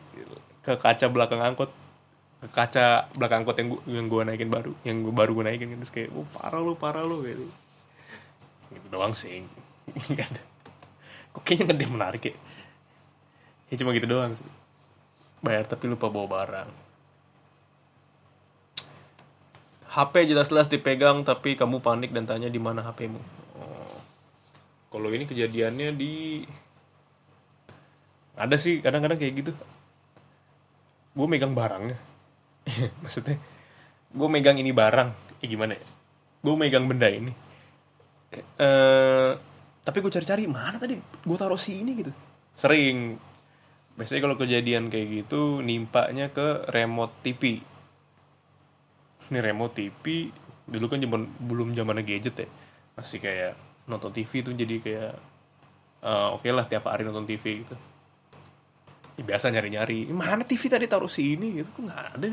ke 0.66 0.74
kaca 0.78 1.06
belakang 1.12 1.42
angkot. 1.42 1.72
Ke 2.42 2.48
kaca 2.52 3.10
belakang 3.14 3.46
angkot 3.46 3.58
yang 3.58 3.70
gua, 3.72 3.82
yang 3.86 4.06
gue 4.10 4.22
naikin 4.26 4.50
baru 4.52 4.72
yang 4.86 4.98
gua 5.06 5.14
baru 5.14 5.32
gue 5.40 5.46
naikin 5.46 5.78
terus 5.78 5.94
kayak 5.94 6.10
oh 6.14 6.28
parah 6.36 6.62
lu 6.62 6.74
parah 6.78 7.04
lu 7.06 7.22
gitu. 7.26 7.46
Gitu 8.74 8.88
doang 8.90 9.14
sih. 9.14 9.46
Nggak 10.12 10.28
ada. 10.34 10.42
Kok 11.36 11.44
kayaknya 11.44 11.64
nggak 11.68 11.84
yang 11.84 11.96
menarik 12.00 12.24
ya? 12.24 12.36
Ya 13.70 13.76
cuma 13.82 13.92
gitu 13.92 14.08
doang 14.08 14.32
sih. 14.34 14.48
Bayar 15.44 15.68
tapi 15.68 15.92
lupa 15.92 16.08
bawa 16.08 16.28
barang. 16.32 16.70
HP 19.96 20.28
jelas-jelas 20.28 20.68
dipegang 20.68 21.24
tapi 21.24 21.56
kamu 21.56 21.80
panik 21.80 22.12
dan 22.12 22.28
tanya 22.28 22.52
di 22.52 22.60
mana 22.60 22.84
HP-mu. 22.84 23.45
Kalau 24.96 25.12
ini 25.12 25.28
kejadiannya 25.28 25.92
di 26.00 26.40
ada 28.40 28.56
sih 28.56 28.80
kadang-kadang 28.80 29.20
kayak 29.20 29.44
gitu. 29.44 29.52
Gue 31.12 31.28
megang 31.28 31.52
barangnya. 31.52 32.00
Maksudnya 33.04 33.36
gue 34.16 34.28
megang 34.32 34.56
ini 34.56 34.72
barang. 34.72 35.44
Ya 35.44 35.48
gimana 35.52 35.76
ya? 35.76 35.84
Gue 36.40 36.56
megang 36.56 36.88
benda 36.88 37.12
ini. 37.12 37.36
Eh 38.56 39.32
tapi 39.84 39.98
gue 40.00 40.12
cari-cari 40.16 40.48
mana 40.48 40.80
tadi? 40.80 40.96
Gue 40.96 41.36
taruh 41.36 41.60
sini 41.60 41.92
gitu. 42.00 42.16
Sering. 42.56 43.20
Biasanya 44.00 44.22
kalau 44.24 44.40
kejadian 44.40 44.88
kayak 44.88 45.28
gitu 45.28 45.60
nimpanya 45.60 46.32
ke 46.32 46.72
remote 46.72 47.20
TV 47.20 47.60
ini 49.32 49.40
remote 49.42 49.74
TV 49.74 50.30
dulu 50.66 50.86
kan 50.90 51.02
zaman 51.02 51.22
belum 51.42 51.74
zamannya 51.74 52.06
gadget 52.06 52.46
ya. 52.46 52.48
Masih 52.98 53.20
kayak 53.22 53.54
nonton 53.86 54.10
TV 54.10 54.42
tuh 54.42 54.54
jadi 54.54 54.76
kayak 54.82 55.14
uh, 56.06 56.36
oke 56.36 56.46
okay 56.46 56.52
lah 56.54 56.66
tiap 56.66 56.90
hari 56.90 57.06
nonton 57.06 57.26
TV 57.26 57.66
gitu. 57.66 57.76
Ya, 59.16 59.24
biasa 59.24 59.48
nyari-nyari 59.48 60.12
mana 60.12 60.44
TV 60.44 60.68
tadi 60.68 60.86
taruh 60.90 61.10
sini? 61.10 61.62
Gitu 61.62 61.70
kok 61.72 61.82
nggak 61.88 62.02
ada? 62.20 62.32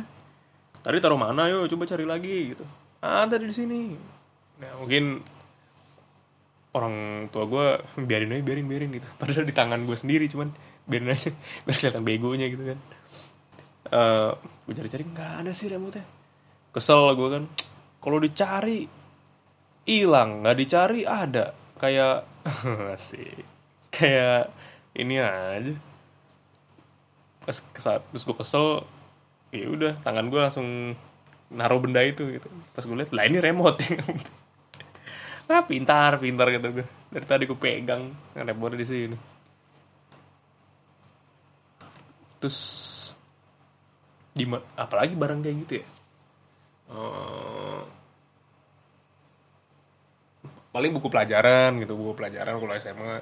Tadi 0.82 0.96
taruh 0.98 1.20
mana? 1.20 1.46
Yo 1.46 1.64
coba 1.70 1.84
cari 1.86 2.04
lagi 2.04 2.56
gitu. 2.56 2.64
Ada 3.02 3.38
di 3.38 3.54
sini. 3.54 3.94
Nah 4.58 4.72
mungkin 4.78 5.22
orang 6.72 7.28
tua 7.28 7.44
gue 7.44 7.66
biarin 8.08 8.32
aja 8.34 8.42
biarin 8.42 8.66
biarin 8.66 8.90
gitu. 8.96 9.08
Padahal 9.20 9.44
di 9.46 9.54
tangan 9.54 9.80
gue 9.84 9.96
sendiri 9.96 10.26
cuman 10.26 10.50
biarin 10.88 11.12
aja 11.12 11.30
biar 11.64 11.76
kelihatan 11.78 12.02
begonya 12.02 12.46
gitu 12.50 12.64
kan. 12.64 12.78
Uh, 13.92 14.32
gue 14.64 14.74
cari-cari 14.78 15.04
nggak 15.04 15.32
ada 15.44 15.52
sih 15.52 15.68
remote 15.68 16.00
nya 16.00 16.06
kesel 16.72 17.12
gue 17.12 17.28
kan 17.28 17.44
kalau 18.00 18.18
dicari 18.18 18.88
hilang 19.86 20.42
nggak 20.42 20.58
dicari 20.58 21.02
ada. 21.06 21.54
Kayak 21.78 22.26
sih 23.08 23.30
kayak 23.92 24.50
ini 24.96 25.18
aja. 25.18 25.74
Pas 27.42 27.58
kesat 27.74 28.00
terus 28.10 28.24
gue 28.24 28.36
kesel 28.38 28.66
ya 29.52 29.68
udah 29.68 29.92
tangan 30.00 30.30
gue 30.32 30.40
langsung 30.40 30.96
naruh 31.52 31.80
benda 31.82 32.00
itu 32.02 32.28
gitu. 32.38 32.48
Pas 32.72 32.84
gue 32.86 32.96
lihat 32.96 33.12
lah 33.12 33.24
ini 33.26 33.38
remote. 33.38 33.82
Ah 35.52 35.68
pintar 35.68 36.16
pintar 36.16 36.48
gitu 36.48 36.80
gue 36.80 36.86
dari 37.12 37.26
tadi 37.28 37.44
gue 37.44 37.58
pegang 37.58 38.08
remote 38.32 38.72
di 38.78 38.86
sini. 38.88 39.16
Terus 42.40 42.58
di 44.32 44.48
apalagi 44.80 45.12
barang 45.12 45.44
kayak 45.44 45.56
gitu 45.66 45.72
ya? 45.76 45.86
Uh, 46.88 47.84
paling 50.72 50.90
buku 50.96 51.12
pelajaran 51.12 51.76
gitu 51.84 51.92
buku 51.94 52.16
pelajaran 52.16 52.56
kalau 52.56 52.72
SMA 52.80 53.14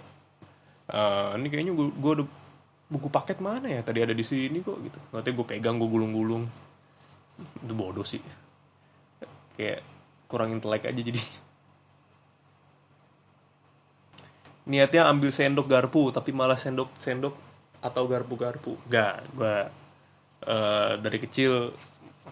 uh, 0.91 1.35
ini 1.39 1.47
kayaknya 1.51 1.73
gue, 1.75 1.89
gue 1.91 2.15
buku 2.91 3.09
paket 3.09 3.39
mana 3.39 3.71
ya? 3.71 3.81
Tadi 3.87 4.03
ada 4.03 4.15
di 4.15 4.27
sini 4.27 4.59
kok 4.61 4.83
gitu. 4.83 4.99
Nanti 5.15 5.31
gue 5.31 5.47
pegang 5.47 5.79
gue 5.79 5.87
gulung-gulung. 5.87 6.45
Itu 7.63 7.73
bodoh 7.73 8.03
sih. 8.03 8.21
Kayak 9.55 9.87
kurang 10.27 10.59
intelek 10.59 10.91
aja 10.91 10.99
jadi. 11.01 11.23
Niatnya 14.71 15.07
ambil 15.09 15.31
sendok 15.31 15.67
garpu 15.71 16.11
tapi 16.15 16.31
malah 16.35 16.59
sendok 16.59 16.95
sendok 17.01 17.35
atau 17.81 18.05
garpu 18.05 18.37
garpu 18.37 18.77
enggak 18.87 19.25
gue 19.33 19.57
eh, 20.47 20.93
dari 21.01 21.19
kecil 21.19 21.73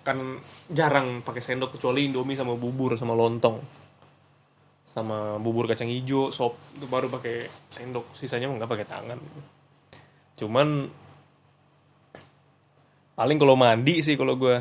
kan 0.04 0.38
jarang 0.68 1.24
pakai 1.24 1.40
sendok 1.40 1.80
kecuali 1.80 2.04
indomie 2.04 2.36
sama 2.36 2.52
bubur 2.54 2.94
sama 3.00 3.16
lontong 3.16 3.77
sama 4.98 5.38
bubur 5.38 5.70
kacang 5.70 5.86
hijau 5.86 6.34
sop 6.34 6.58
itu 6.74 6.90
baru 6.90 7.06
pakai 7.06 7.46
sendok. 7.70 8.10
Sisanya 8.18 8.50
nggak 8.50 8.66
pakai 8.66 8.86
tangan. 8.86 9.18
Cuman 10.34 10.90
paling 13.14 13.38
kalau 13.38 13.54
mandi 13.54 14.02
sih 14.02 14.18
kalau 14.18 14.34
gue 14.34 14.58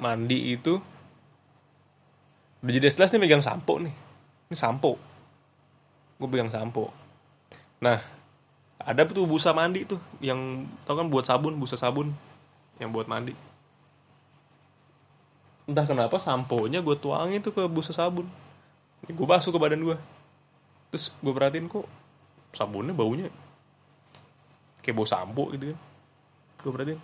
mandi 0.00 0.56
itu 0.56 0.80
udah 2.64 2.72
jelas-jelas 2.72 3.12
nih 3.12 3.20
megang 3.20 3.44
sampo 3.44 3.76
nih. 3.76 3.92
Ini 4.48 4.56
sampo. 4.56 4.96
Gue 6.16 6.28
pegang 6.32 6.48
sampo. 6.48 6.88
Nah 7.84 8.00
ada 8.80 9.02
tuh 9.08 9.28
busa 9.28 9.52
mandi 9.52 9.84
tuh 9.84 10.00
yang 10.24 10.64
tau 10.88 10.96
kan 10.96 11.08
buat 11.08 11.28
sabun 11.28 11.56
busa 11.60 11.76
sabun 11.76 12.12
yang 12.76 12.92
buat 12.92 13.08
mandi 13.08 13.32
entah 15.66 15.82
kenapa 15.82 16.22
sampo-nya 16.22 16.78
gue 16.78 16.94
tuangin 16.94 17.42
tuh 17.42 17.50
ke 17.50 17.62
busa 17.66 17.90
sabun. 17.90 18.30
Gue 19.06 19.26
basuh 19.26 19.50
ke 19.50 19.58
badan 19.58 19.82
gue 19.82 19.98
terus 20.86 21.10
gue 21.18 21.34
perhatiin 21.34 21.66
kok 21.66 21.82
sabunnya 22.54 22.94
baunya 22.94 23.26
kayak 24.80 24.94
bau 24.94 25.06
sampo 25.06 25.50
gitu 25.52 25.74
kan. 25.74 25.78
Gue 26.62 26.70
perhatiin 26.70 27.00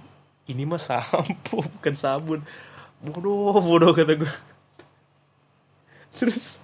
ini 0.51 0.63
mah 0.63 0.79
sampo 0.79 1.63
bukan 1.79 1.95
sabun. 1.99 2.41
Bodoh 3.03 3.59
bodoh 3.59 3.91
kata 3.91 4.15
gue 4.15 4.35
terus 6.23 6.63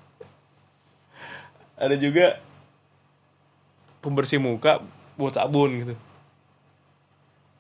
ada 1.75 1.99
juga 1.99 2.39
pembersih 3.99 4.39
muka 4.39 4.79
buat 5.19 5.35
sabun 5.35 5.71
gitu. 5.83 5.95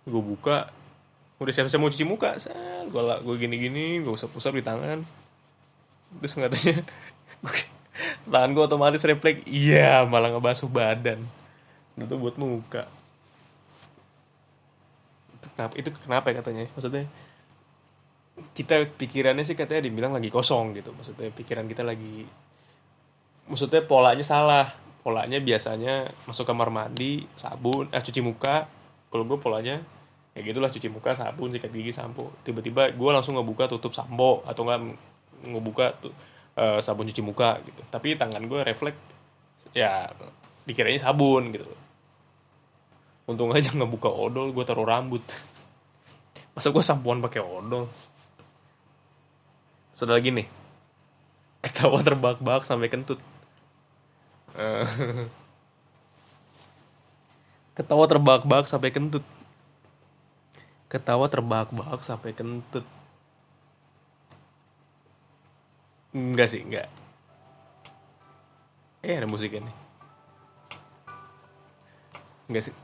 Gue 0.06 0.22
buka 0.22 0.70
udah 1.38 1.52
siap-siap 1.54 1.78
mau 1.78 1.90
cuci 1.90 2.02
muka 2.02 2.34
sel 2.42 2.90
gue 2.90 2.98
gue 2.98 3.34
gini-gini 3.38 4.02
gue 4.02 4.10
usap-usap 4.10 4.58
di 4.58 4.64
tangan. 4.66 4.98
Terus 6.18 6.34
katanya 6.34 6.82
tangan 8.32 8.50
gue 8.50 8.64
otomatis 8.66 9.06
refleks. 9.06 9.46
Iya 9.46 10.02
malah 10.02 10.34
ngebasuh 10.34 10.66
badan. 10.66 11.22
Itu 11.94 12.14
buat 12.18 12.34
muka. 12.42 12.90
Itu 15.38 15.46
kenapa 15.54 15.74
itu 15.78 15.88
kenapa 16.02 16.26
ya 16.34 16.34
katanya? 16.42 16.66
Maksudnya 16.74 17.06
kita 18.54 18.86
pikirannya 18.98 19.42
sih 19.46 19.54
katanya 19.54 19.86
dibilang 19.86 20.10
lagi 20.10 20.34
kosong 20.34 20.74
gitu. 20.74 20.90
Maksudnya 20.90 21.30
pikiran 21.30 21.70
kita 21.70 21.86
lagi 21.86 22.26
maksudnya 23.46 23.86
polanya 23.86 24.26
salah. 24.26 24.74
Polanya 25.06 25.38
biasanya 25.38 26.10
masuk 26.26 26.42
kamar 26.42 26.74
mandi 26.74 27.30
sabun 27.38 27.86
eh 27.94 28.02
cuci 28.02 28.18
muka. 28.26 28.66
Kalau 29.08 29.22
gue 29.22 29.38
polanya 29.38 29.78
ya 30.38 30.46
gitulah 30.46 30.70
cuci 30.70 30.86
muka 30.86 31.18
sabun 31.18 31.50
sikat 31.50 31.74
gigi 31.74 31.90
sampo. 31.90 32.30
Tiba-tiba 32.46 32.94
gue 32.94 33.10
langsung 33.10 33.34
ngebuka 33.34 33.66
tutup 33.66 33.90
sampo 33.90 34.46
atau 34.46 34.62
nggak 34.62 34.78
ngebuka 35.50 35.86
tuh 35.98 36.14
uh, 36.54 36.78
sabun 36.78 37.10
cuci 37.10 37.22
muka 37.26 37.58
gitu. 37.66 37.82
Tapi 37.90 38.14
tangan 38.14 38.46
gue 38.46 38.62
refleks 38.62 39.02
ya 39.74 40.06
dikiranya 40.62 41.02
sabun 41.02 41.50
gitu. 41.50 41.66
Untung 43.26 43.50
aja 43.50 43.74
nggak 43.74 43.90
buka 43.90 44.06
odol 44.06 44.54
gue 44.54 44.62
taruh 44.62 44.86
rambut. 44.86 45.26
Masa 46.54 46.70
gue 46.70 46.84
sampoan 46.86 47.18
pakai 47.18 47.42
odol? 47.42 47.90
Saudara 49.98 50.22
gini 50.22 50.46
ketawa 51.58 51.98
terbahak-bahak 52.06 52.62
sampai 52.62 52.86
kentut. 52.86 53.18
Eh, 54.54 54.86
ketawa 57.78 58.06
terbahak-bahak 58.06 58.70
sampai 58.70 58.94
kentut 58.94 59.26
ketawa 60.88 61.28
terbahak-bahak 61.28 62.00
sampai 62.00 62.32
kentut. 62.32 62.84
Enggak 66.16 66.48
sih 66.48 66.64
enggak. 66.64 66.88
Eh 69.04 69.14
ada 69.14 69.28
musiknya 69.28 69.68
nih. 69.68 69.76
Enggak 72.48 72.62
sih. 72.68 72.74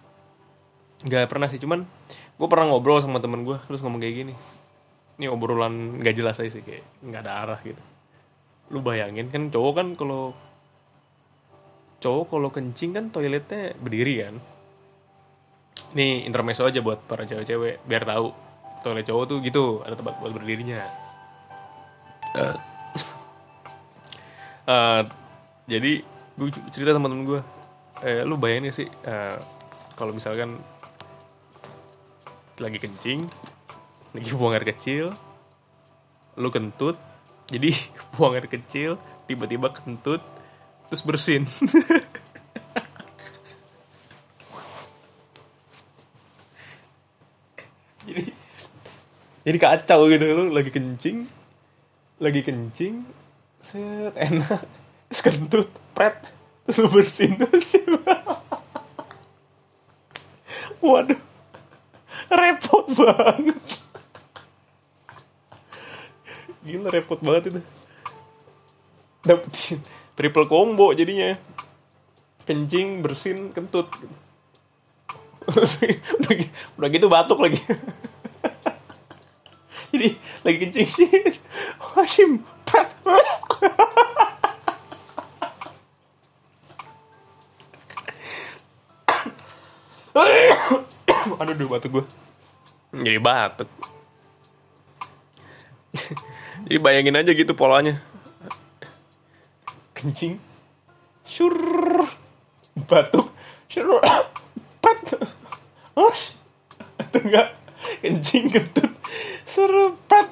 Enggak 1.04 1.32
pernah 1.32 1.48
sih 1.48 1.60
cuman 1.60 1.88
gue 2.34 2.48
pernah 2.48 2.68
ngobrol 2.68 3.00
sama 3.00 3.20
temen 3.24 3.48
gue 3.48 3.56
terus 3.64 3.80
ngomong 3.80 4.00
kayak 4.04 4.16
gini. 4.24 4.34
Ini 5.16 5.32
obrolan 5.32 6.04
nggak 6.04 6.14
jelas 6.14 6.38
aja 6.38 6.52
sih 6.52 6.62
kayak 6.62 6.84
nggak 7.00 7.22
ada 7.24 7.32
arah 7.40 7.60
gitu. 7.64 7.80
Lu 8.68 8.84
bayangin 8.84 9.32
kan 9.32 9.48
cowok 9.48 9.72
kan 9.72 9.88
kalau 9.96 10.36
cowok 12.04 12.26
kalau 12.28 12.48
kencing 12.52 12.92
kan 12.92 13.08
toiletnya 13.08 13.72
berdiri 13.80 14.20
kan 14.20 14.36
ini 15.92 16.24
intermezzo 16.24 16.64
aja 16.64 16.80
buat 16.80 17.04
para 17.04 17.28
cewek-cewek 17.28 17.84
biar 17.84 18.08
tahu. 18.08 18.32
Toilet 18.80 19.04
cowok 19.04 19.24
tuh 19.28 19.38
gitu 19.44 19.84
ada 19.84 19.96
tempat 19.96 20.20
buat 20.20 20.32
berdirinya. 20.32 20.80
Eh, 24.64 25.02
jadi 25.68 26.00
gue 26.40 26.48
cerita 26.72 26.96
sama 26.96 27.12
temen 27.12 27.28
gue 27.28 27.44
eh, 28.00 28.24
lu 28.24 28.40
bayangin 28.40 28.72
sih 28.72 28.88
eh, 28.88 29.36
kalau 29.92 30.16
misalkan 30.16 30.56
lagi 32.56 32.80
kencing 32.80 33.28
lagi 34.14 34.30
buang 34.32 34.54
air 34.56 34.64
kecil 34.64 35.12
lu 36.40 36.48
kentut 36.48 36.96
jadi 37.44 37.76
buang 38.16 38.40
air 38.40 38.48
kecil 38.48 38.96
tiba-tiba 39.28 39.68
kentut 39.68 40.24
terus 40.88 41.04
bersin 41.04 41.44
jadi 48.08 48.32
jadi 49.44 49.58
kacau 49.60 50.08
gitu 50.08 50.24
lu 50.24 50.44
lagi 50.50 50.72
kencing 50.72 51.28
lagi 52.16 52.40
kencing 52.40 53.04
set 53.60 54.14
enak. 54.16 54.64
Terus 55.12 55.20
kentut 55.20 55.68
pret. 55.92 56.16
Terus 56.64 56.76
lu 56.80 56.88
bersin 56.88 57.36
terus 57.36 57.76
waduh 60.84 61.20
repot 62.28 62.86
banget. 62.92 63.60
Gila 66.64 66.88
repot 66.88 67.20
banget 67.20 67.42
itu. 67.52 67.60
Dapetin 69.24 69.80
triple 70.16 70.48
combo 70.48 70.92
jadinya. 70.96 71.36
Kencing 72.48 73.00
bersin 73.04 73.52
kentut. 73.52 73.88
Udah, 75.44 76.32
gi- 76.32 76.52
udah 76.80 76.88
gitu 76.88 77.06
batuk 77.12 77.44
lagi 77.44 77.60
jadi 79.94 80.08
lagi 80.42 80.56
kencing 80.66 80.88
sih. 80.90 81.08
Hashim 81.78 82.42
pret 82.66 82.90
aduh 91.34 91.54
duh 91.54 91.68
batuk 91.70 91.90
gue 91.90 92.04
jadi 92.94 93.18
batuk. 93.18 93.70
Jadi 96.64 96.78
bayangin 96.78 97.18
aja 97.18 97.30
gitu 97.34 97.52
polanya. 97.52 98.00
Kencing. 99.92 100.38
Syur. 101.26 102.06
Batuk. 102.88 103.34
Syur. 103.66 104.00
Pet. 104.78 105.18
Os. 105.98 106.38
atau 106.96 107.20
enggak? 107.20 107.58
Kencing 108.00 108.48
kentut 108.48 108.93
serpet 109.54 110.28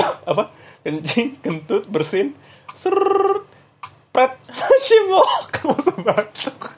apa? 0.30 0.48
Kencing 0.80 1.36
kentut 1.44 1.84
bersin. 1.92 2.32
Serpet 2.72 4.32
simok 4.80 5.52
masa 5.68 5.92
batuk 6.00 6.60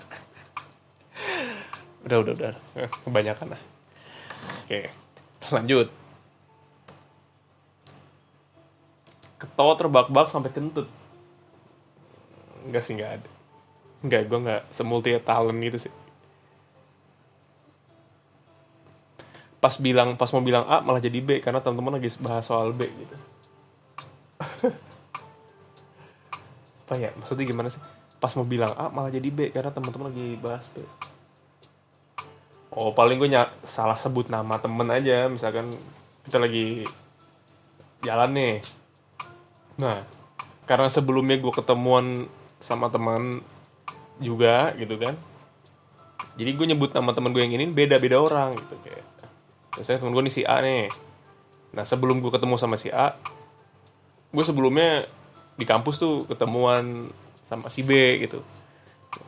udah 2.05 2.19
udah 2.27 2.33
udah. 2.35 2.55
Eh, 2.75 2.91
kebanyakan 3.07 3.55
lah. 3.55 3.63
Oke 4.67 4.91
lanjut. 5.49 5.89
Ketawa 9.41 9.73
terbak-bak 9.81 10.29
sampai 10.29 10.53
kentut. 10.53 10.85
Enggak 12.61 12.85
sih, 12.85 12.93
enggak 12.93 13.21
ada. 13.21 13.31
Enggak, 14.05 14.21
gue 14.29 14.39
enggak 14.45 14.63
semulti 14.69 15.17
talent 15.25 15.61
gitu 15.65 15.89
sih. 15.89 15.93
Pas 19.61 19.77
bilang, 19.77 20.17
pas 20.17 20.33
mau 20.33 20.41
bilang 20.41 20.65
A 20.65 20.81
malah 20.81 21.05
jadi 21.05 21.21
B 21.21 21.45
karena 21.45 21.61
teman-teman 21.61 22.01
lagi 22.01 22.09
bahas 22.19 22.49
soal 22.49 22.73
B 22.73 22.89
gitu. 22.89 23.17
Apa 26.89 26.95
ya? 26.97 27.13
Maksudnya 27.21 27.45
gimana 27.45 27.69
sih? 27.69 27.81
Pas 28.17 28.33
mau 28.37 28.49
bilang 28.49 28.73
A 28.75 28.89
malah 28.89 29.13
jadi 29.13 29.29
B 29.29 29.53
karena 29.53 29.69
teman-teman 29.69 30.09
lagi 30.09 30.41
bahas 30.41 30.65
B. 30.73 30.81
Oh, 32.73 32.95
paling 32.97 33.21
gue 33.21 33.29
ny- 33.29 33.55
salah 33.67 33.99
sebut 33.99 34.31
nama 34.31 34.57
temen 34.57 34.87
aja, 34.89 35.27
misalkan 35.27 35.75
kita 36.25 36.39
lagi 36.39 36.87
jalan 38.01 38.31
nih. 38.33 38.57
Nah, 39.77 40.07
karena 40.71 40.87
sebelumnya 40.87 41.35
gue 41.35 41.51
ketemuan 41.51 42.31
sama 42.63 42.87
teman 42.93 43.43
juga 44.21 44.71
gitu 44.77 44.95
kan 45.01 45.17
jadi 46.39 46.55
gue 46.55 46.67
nyebut 46.71 46.95
nama 46.95 47.11
teman 47.11 47.35
gue 47.35 47.43
yang 47.43 47.57
ini 47.57 47.67
beda 47.67 47.99
beda 47.99 48.21
orang 48.21 48.55
gitu 48.55 48.77
kayak 48.85 49.03
misalnya 49.79 50.01
temen 50.03 50.13
gue 50.15 50.25
nih 50.27 50.35
si 50.35 50.43
A 50.43 50.57
nih. 50.63 50.91
Nah 51.77 51.85
sebelum 51.87 52.19
gue 52.19 52.33
ketemu 52.35 52.55
sama 52.59 52.75
si 52.75 52.91
A 52.91 53.15
gue 54.31 54.45
sebelumnya 54.47 55.11
di 55.59 55.67
kampus 55.67 55.99
tuh 55.99 56.25
ketemuan 56.27 57.11
sama 57.47 57.71
si 57.71 57.83
B 57.83 58.23
gitu. 58.23 58.43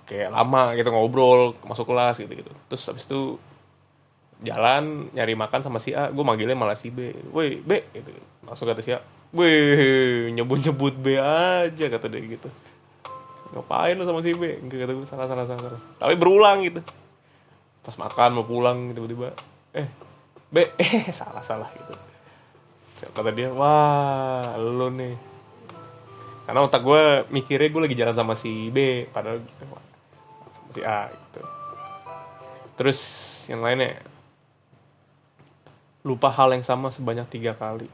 Kayak 0.07 0.35
lama 0.35 0.79
gitu 0.79 0.89
ngobrol 0.91 1.59
masuk 1.67 1.91
kelas 1.91 2.23
gitu 2.23 2.33
gitu. 2.33 2.53
Terus 2.71 2.83
habis 2.87 3.05
itu 3.07 3.39
jalan 4.43 5.11
nyari 5.15 5.39
makan 5.39 5.63
sama 5.63 5.79
si 5.79 5.95
A 5.95 6.11
gue 6.11 6.25
manggilnya 6.25 6.59
malah 6.59 6.79
si 6.79 6.91
B. 6.91 7.15
Woi 7.31 7.63
B 7.63 7.87
gitu. 7.95 8.11
Langsung 8.47 8.67
kata 8.67 8.83
si 8.83 8.95
A 8.95 9.03
woi 9.33 10.31
nyebut 10.35 10.61
nyebut 10.61 10.95
B 10.99 11.19
aja 11.19 11.87
kata 11.87 12.07
dia 12.11 12.23
gitu. 12.23 12.49
Ngapain 13.53 13.95
lo 14.01 14.09
sama 14.09 14.25
si 14.25 14.33
B? 14.33 14.59
Enggak 14.59 14.89
kata 14.89 14.93
gue 14.97 15.07
salah 15.07 15.27
salah, 15.29 15.45
salah. 15.45 15.83
tapi 16.01 16.15
berulang 16.17 16.65
gitu. 16.65 16.81
Pas 17.83 17.95
makan 17.99 18.39
mau 18.39 18.47
pulang 18.47 18.95
tiba-tiba 18.95 19.35
eh 19.75 19.89
B 20.53 20.57
eh 20.77 21.09
salah 21.21 21.43
salah 21.43 21.73
gitu 21.73 21.97
kata 23.11 23.35
dia 23.35 23.51
wah 23.51 24.55
lo 24.55 24.87
nih. 24.95 25.19
Karena 26.47 26.61
otak 26.63 26.83
gue 26.83 27.27
mikirnya 27.35 27.71
gue 27.71 27.83
lagi 27.83 27.99
jalan 27.99 28.15
sama 28.15 28.35
si 28.39 28.71
B 28.71 29.07
padahal 29.11 29.43
sama 29.59 29.79
si 30.75 30.81
A 30.87 31.11
gitu. 31.11 31.41
Terus 32.79 33.01
yang 33.51 33.63
lainnya 33.63 33.99
lupa 36.03 36.31
hal 36.31 36.55
yang 36.55 36.63
sama 36.67 36.95
sebanyak 36.95 37.27
tiga 37.31 37.55
kali. 37.55 37.87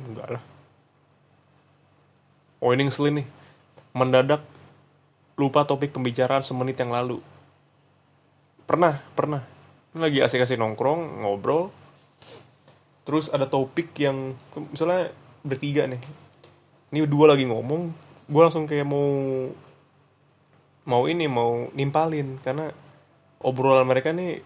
Enggak 0.00 0.38
lah. 0.38 0.44
Oh 2.60 2.72
ini 2.72 2.88
ngeselin 2.88 3.24
nih. 3.24 3.28
Mendadak 3.92 4.40
lupa 5.36 5.68
topik 5.68 5.92
pembicaraan 5.92 6.40
semenit 6.40 6.80
yang 6.80 6.88
lalu. 6.88 7.20
Pernah 8.64 9.04
pernah 9.12 9.44
lagi 9.92 10.24
asik-asik 10.24 10.56
nongkrong 10.56 11.24
ngobrol. 11.24 11.68
Terus 13.04 13.28
ada 13.28 13.44
topik 13.44 13.92
yang 14.00 14.32
misalnya 14.72 15.12
bertiga 15.44 15.84
nih. 15.84 16.00
Ini 16.92 17.04
dua 17.08 17.36
lagi 17.36 17.44
ngomong 17.44 17.92
gue 18.22 18.40
langsung 18.40 18.64
kayak 18.64 18.88
mau 18.88 19.08
mau 20.88 21.02
ini 21.04 21.28
mau 21.28 21.68
nimpalin. 21.76 22.40
Karena 22.40 22.72
obrolan 23.44 23.84
mereka 23.84 24.14
nih 24.16 24.40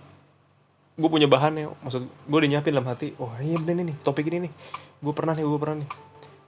gue 0.98 1.08
punya 1.10 1.30
bahan 1.30 1.62
ya. 1.62 1.70
Maksud 1.70 2.02
gue 2.10 2.38
udah 2.42 2.50
nyiapin 2.50 2.74
dalam 2.74 2.88
hati 2.90 3.14
oh, 3.22 3.30
iya 3.38 3.60
bener 3.60 3.86
nih 3.86 3.96
topik 4.02 4.26
ini 4.26 4.50
nih. 4.50 4.52
Gue 4.98 5.14
pernah 5.14 5.36
nih 5.36 5.46
gue 5.46 5.60
pernah 5.62 5.76
nih. 5.86 5.90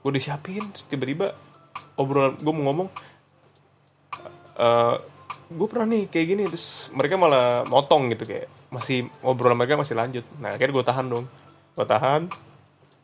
Gue 0.03 0.11
disiapin 0.11 0.63
tiba-tiba 0.91 1.37
obrolan 1.95 2.35
gue 2.35 2.51
mau 2.51 2.63
ngomong 2.67 2.89
uh, 4.59 4.59
eh, 4.59 4.95
gue 5.55 5.67
pernah 5.71 5.87
nih 5.87 6.03
kayak 6.11 6.27
gini. 6.27 6.43
Terus 6.51 6.91
mereka 6.91 7.15
malah 7.15 7.63
motong 7.63 8.11
gitu 8.11 8.27
kayak 8.27 8.58
masih 8.69 9.09
obrolan 9.25 9.57
mereka 9.57 9.77
masih 9.77 9.97
lanjut. 9.97 10.25
Nah 10.37 10.53
akhirnya 10.53 10.73
gue 10.73 10.85
tahan 10.85 11.05
dong. 11.09 11.25
Gue 11.73 11.85
tahan. 11.85 12.29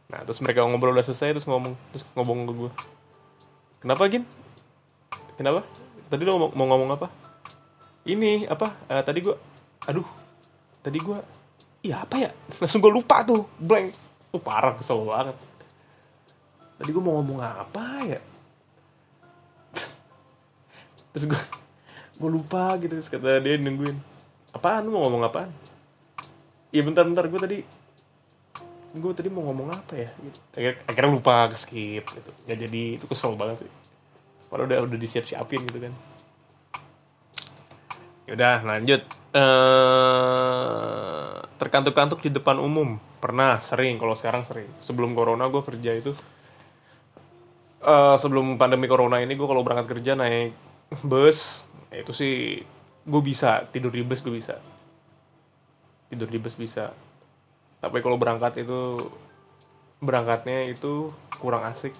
Nah 0.06 0.19
terus 0.21 0.38
mereka 0.41 0.62
ngobrol 0.65 0.93
udah 0.93 1.06
selesai 1.06 1.34
terus 1.34 1.47
ngomong 1.49 1.73
terus 1.89 2.06
ngomong 2.13 2.45
ke 2.45 2.54
gue 2.54 2.71
kenapa 3.82 4.06
gin? 4.06 4.23
Kenapa? 5.36 5.65
Tadi 6.08 6.21
lo 6.21 6.38
mau, 6.38 6.49
mau 6.54 6.65
ngomong 6.69 6.89
apa? 6.93 7.08
Ini 8.06 8.45
apa? 8.45 8.78
Uh, 8.86 9.01
tadi 9.01 9.19
gue 9.25 9.36
aduh 9.86 10.06
tadi 10.86 10.97
gue 11.01 11.17
iya 11.82 12.06
apa 12.06 12.15
ya? 12.21 12.32
Langsung 12.62 12.82
gue 12.86 12.93
lupa 12.93 13.25
tuh 13.25 13.49
blank. 13.58 13.97
Tuh 14.30 14.41
parah 14.41 14.78
kesel 14.78 15.01
banget. 15.01 15.38
Tadi 16.78 16.89
gue 16.93 17.04
mau 17.04 17.17
ngomong 17.17 17.41
apa 17.41 17.86
ya? 18.06 18.21
Terus 21.17 21.25
gue 21.34 21.41
gue 22.15 22.30
lupa 22.32 22.80
gitu 22.80 22.95
terus 22.95 23.12
kata 23.12 23.43
dia 23.43 23.60
nungguin 23.60 23.99
apaan? 24.55 24.87
Lu 24.87 24.95
mau 24.95 25.05
ngomong 25.05 25.27
apaan? 25.27 25.51
Iya 26.71 26.81
bentar-bentar 26.87 27.27
gue 27.27 27.41
tadi 27.43 27.59
gue 28.95 29.11
tadi 29.11 29.27
mau 29.27 29.43
ngomong 29.51 29.75
apa 29.75 29.93
ya? 29.99 30.09
Gitu. 30.15 30.39
akhirnya, 30.87 31.11
lupa 31.11 31.51
ke 31.51 31.57
skip 31.59 32.07
gitu. 32.07 32.31
Nggak 32.47 32.57
jadi. 32.63 32.83
Itu 32.95 33.05
kesel 33.11 33.35
banget 33.35 33.67
sih. 33.67 33.71
Padahal 34.47 34.71
udah 34.71 34.87
udah 34.87 34.99
disiap-siapin 34.99 35.67
gitu 35.67 35.79
kan. 35.83 35.93
Yaudah 38.31 38.63
lanjut. 38.63 39.03
Uh, 39.35 40.23
Terkantuk-kantuk 41.59 42.23
di 42.23 42.31
depan 42.31 42.55
umum. 42.55 42.95
Pernah, 43.19 43.59
sering, 43.67 43.99
kalau 43.99 44.15
sekarang 44.15 44.47
sering. 44.47 44.71
Sebelum 44.79 45.11
corona 45.11 45.51
gue 45.51 45.59
kerja 45.59 45.91
itu. 45.91 46.15
Uh, 47.83 48.15
Sebelum 48.15 48.55
pandemi 48.55 48.87
corona 48.87 49.19
ini 49.19 49.35
gue 49.35 49.47
kalau 49.47 49.59
berangkat 49.59 49.99
kerja 49.99 50.15
naik 50.15 50.55
bus. 51.03 51.67
Ya 51.91 51.99
Itu 51.99 52.15
sih 52.15 52.63
gue 53.05 53.21
bisa, 53.21 53.69
tidur 53.69 53.93
di 53.93 54.01
bus 54.01 54.19
gue 54.25 54.33
bisa. 54.33 54.57
Tidur 56.09 56.27
di 56.27 56.41
bus 56.41 56.57
bisa. 56.57 56.91
Tapi 57.79 58.01
kalau 58.01 58.17
berangkat 58.17 58.65
itu 58.65 58.97
Berangkatnya 60.03 60.69
itu 60.69 61.09
kurang 61.39 61.63
asik. 61.65 61.95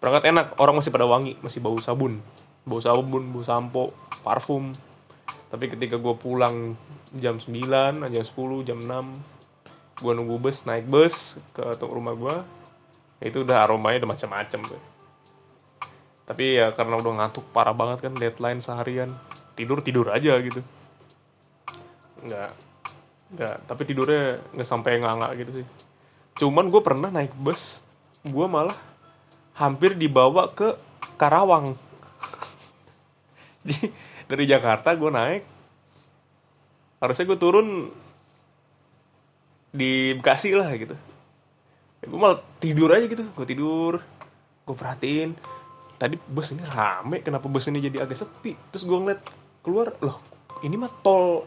Berangkat 0.00 0.32
enak, 0.32 0.46
orang 0.56 0.80
masih 0.80 0.90
pada 0.90 1.04
wangi, 1.04 1.36
masih 1.44 1.60
bau 1.60 1.76
sabun. 1.78 2.18
Bau 2.64 2.80
sabun, 2.80 3.28
bau 3.28 3.44
sampo, 3.44 3.92
parfum. 4.24 4.72
Tapi 5.52 5.68
ketika 5.68 6.00
gue 6.00 6.14
pulang 6.16 6.74
jam 7.16 7.40
9 7.40 8.08
jam 8.12 8.24
10 8.24 8.68
jam 8.68 8.78
6 8.84 10.04
gue 10.04 10.12
nunggu 10.12 10.36
bus 10.36 10.68
naik 10.68 10.84
bus 10.86 11.40
ke 11.56 11.64
rumah 11.80 12.12
gue 12.12 12.36
itu 13.24 13.42
udah 13.42 13.64
aromanya 13.64 14.04
udah 14.04 14.12
macam-macam 14.14 14.60
tapi 16.28 16.60
ya 16.60 16.70
karena 16.76 17.00
udah 17.00 17.12
ngantuk 17.16 17.48
parah 17.50 17.72
banget 17.72 18.04
kan 18.04 18.12
deadline 18.14 18.60
seharian 18.60 19.16
tidur 19.58 19.82
tidur 19.82 20.06
aja 20.14 20.38
gitu. 20.38 20.62
Nggak 22.22 22.50
nggak 23.28 23.56
tapi 23.68 23.82
tidurnya 23.84 24.40
nggak 24.54 24.68
sampai 24.68 25.02
nganga 25.02 25.34
gitu 25.34 25.50
sih. 25.62 25.66
Cuman 26.38 26.70
gue 26.70 26.80
pernah 26.80 27.10
naik 27.10 27.34
bus 27.34 27.82
gue 28.22 28.46
malah 28.46 28.78
hampir 29.58 29.98
dibawa 29.98 30.54
ke 30.54 30.78
Karawang. 31.18 31.74
Dari 34.30 34.44
Jakarta 34.46 34.94
gue 34.94 35.10
naik. 35.10 35.42
Harusnya 37.02 37.26
gue 37.26 37.38
turun 37.38 37.68
di 39.74 40.14
Bekasi 40.16 40.54
lah 40.54 40.70
gitu. 40.78 40.94
Ya, 41.98 42.06
gue 42.06 42.18
malah 42.18 42.38
tidur 42.62 42.94
aja 42.94 43.04
gitu 43.10 43.26
gue 43.26 43.46
tidur 43.46 43.98
gue 44.64 44.76
perhatiin. 44.76 45.34
Tadi 45.98 46.14
bus 46.30 46.54
ini 46.54 46.62
rame 46.62 47.26
kenapa 47.26 47.50
bus 47.50 47.66
ini 47.66 47.82
jadi 47.82 48.06
agak 48.06 48.14
sepi? 48.14 48.54
Terus 48.70 48.86
gue 48.86 48.98
ngeliat 48.98 49.20
keluar 49.62 49.94
loh 50.00 50.18
ini 50.62 50.74
mah 50.74 50.90
tol 51.02 51.46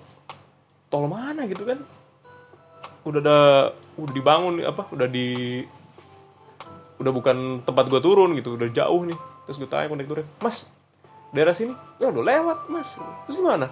tol 0.91 1.07
mana 1.07 1.47
gitu 1.47 1.63
kan? 1.63 1.79
Udah 3.07 3.19
ada 3.19 3.39
udah 3.97 4.13
dibangun 4.13 4.61
apa 4.63 4.87
udah 4.93 5.07
di 5.07 5.59
udah 7.01 7.11
bukan 7.11 7.65
tempat 7.65 7.89
gue 7.89 8.01
turun 8.03 8.37
gitu 8.37 8.55
udah 8.55 8.69
jauh 8.71 9.01
nih. 9.07 9.17
Terus 9.47 9.57
gue 9.57 9.69
tanya 9.71 9.89
kondekturnya 9.89 10.27
mas 10.39 10.67
daerah 11.31 11.55
sini? 11.55 11.73
Ya 11.97 12.11
udah 12.11 12.23
lewat 12.23 12.59
mas. 12.71 12.95
Terus 13.27 13.35
gimana? 13.39 13.67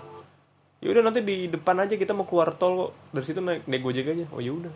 Ya 0.79 0.87
udah 0.95 1.03
nanti 1.03 1.19
di 1.23 1.51
depan 1.51 1.75
aja 1.83 1.99
kita 1.99 2.15
mau 2.15 2.27
keluar 2.27 2.55
tol 2.55 2.89
kok. 2.89 2.91
Dari 3.15 3.25
situ 3.27 3.39
naik 3.43 3.67
naik 3.67 3.83
gojek 3.83 4.07
aja. 4.11 4.25
Oh 4.31 4.41
ya 4.41 4.55
udah. 4.55 4.71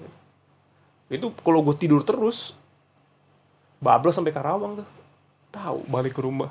Itu 1.11 1.31
kalau 1.43 1.63
gue 1.63 1.75
tidur 1.75 2.03
terus 2.05 2.55
bablas 3.83 4.15
sampai 4.15 4.35
Karawang 4.35 4.83
tuh. 4.83 4.87
Tahu 5.53 5.85
balik 5.91 6.17
ke 6.17 6.21
rumah 6.23 6.49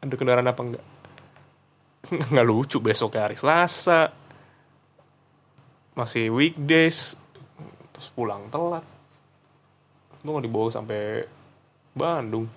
ada 0.00 0.16
kendaraan 0.16 0.48
apa 0.48 0.60
enggak 0.64 0.84
nggak 2.30 2.46
lucu 2.48 2.80
besok 2.80 3.16
hari 3.16 3.36
Selasa. 3.36 4.10
Masih 5.94 6.32
weekdays. 6.32 7.14
Terus 7.92 8.08
pulang 8.16 8.48
telat. 8.48 8.84
Lu 10.24 10.36
nggak 10.36 10.44
dibawa 10.48 10.68
sampai 10.72 11.24
Bandung. 11.92 12.48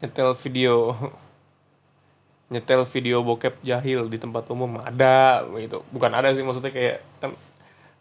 Nyetel 0.00 0.32
video. 0.40 0.96
Nyetel 2.52 2.82
video 2.88 3.20
bokep 3.20 3.60
jahil 3.60 4.08
di 4.08 4.16
tempat 4.16 4.48
umum. 4.48 4.80
Ada 4.80 5.44
gitu. 5.60 5.84
Bukan 5.92 6.12
ada 6.16 6.32
sih 6.32 6.40
maksudnya 6.40 6.72
kayak 6.72 6.98
kan 7.20 7.36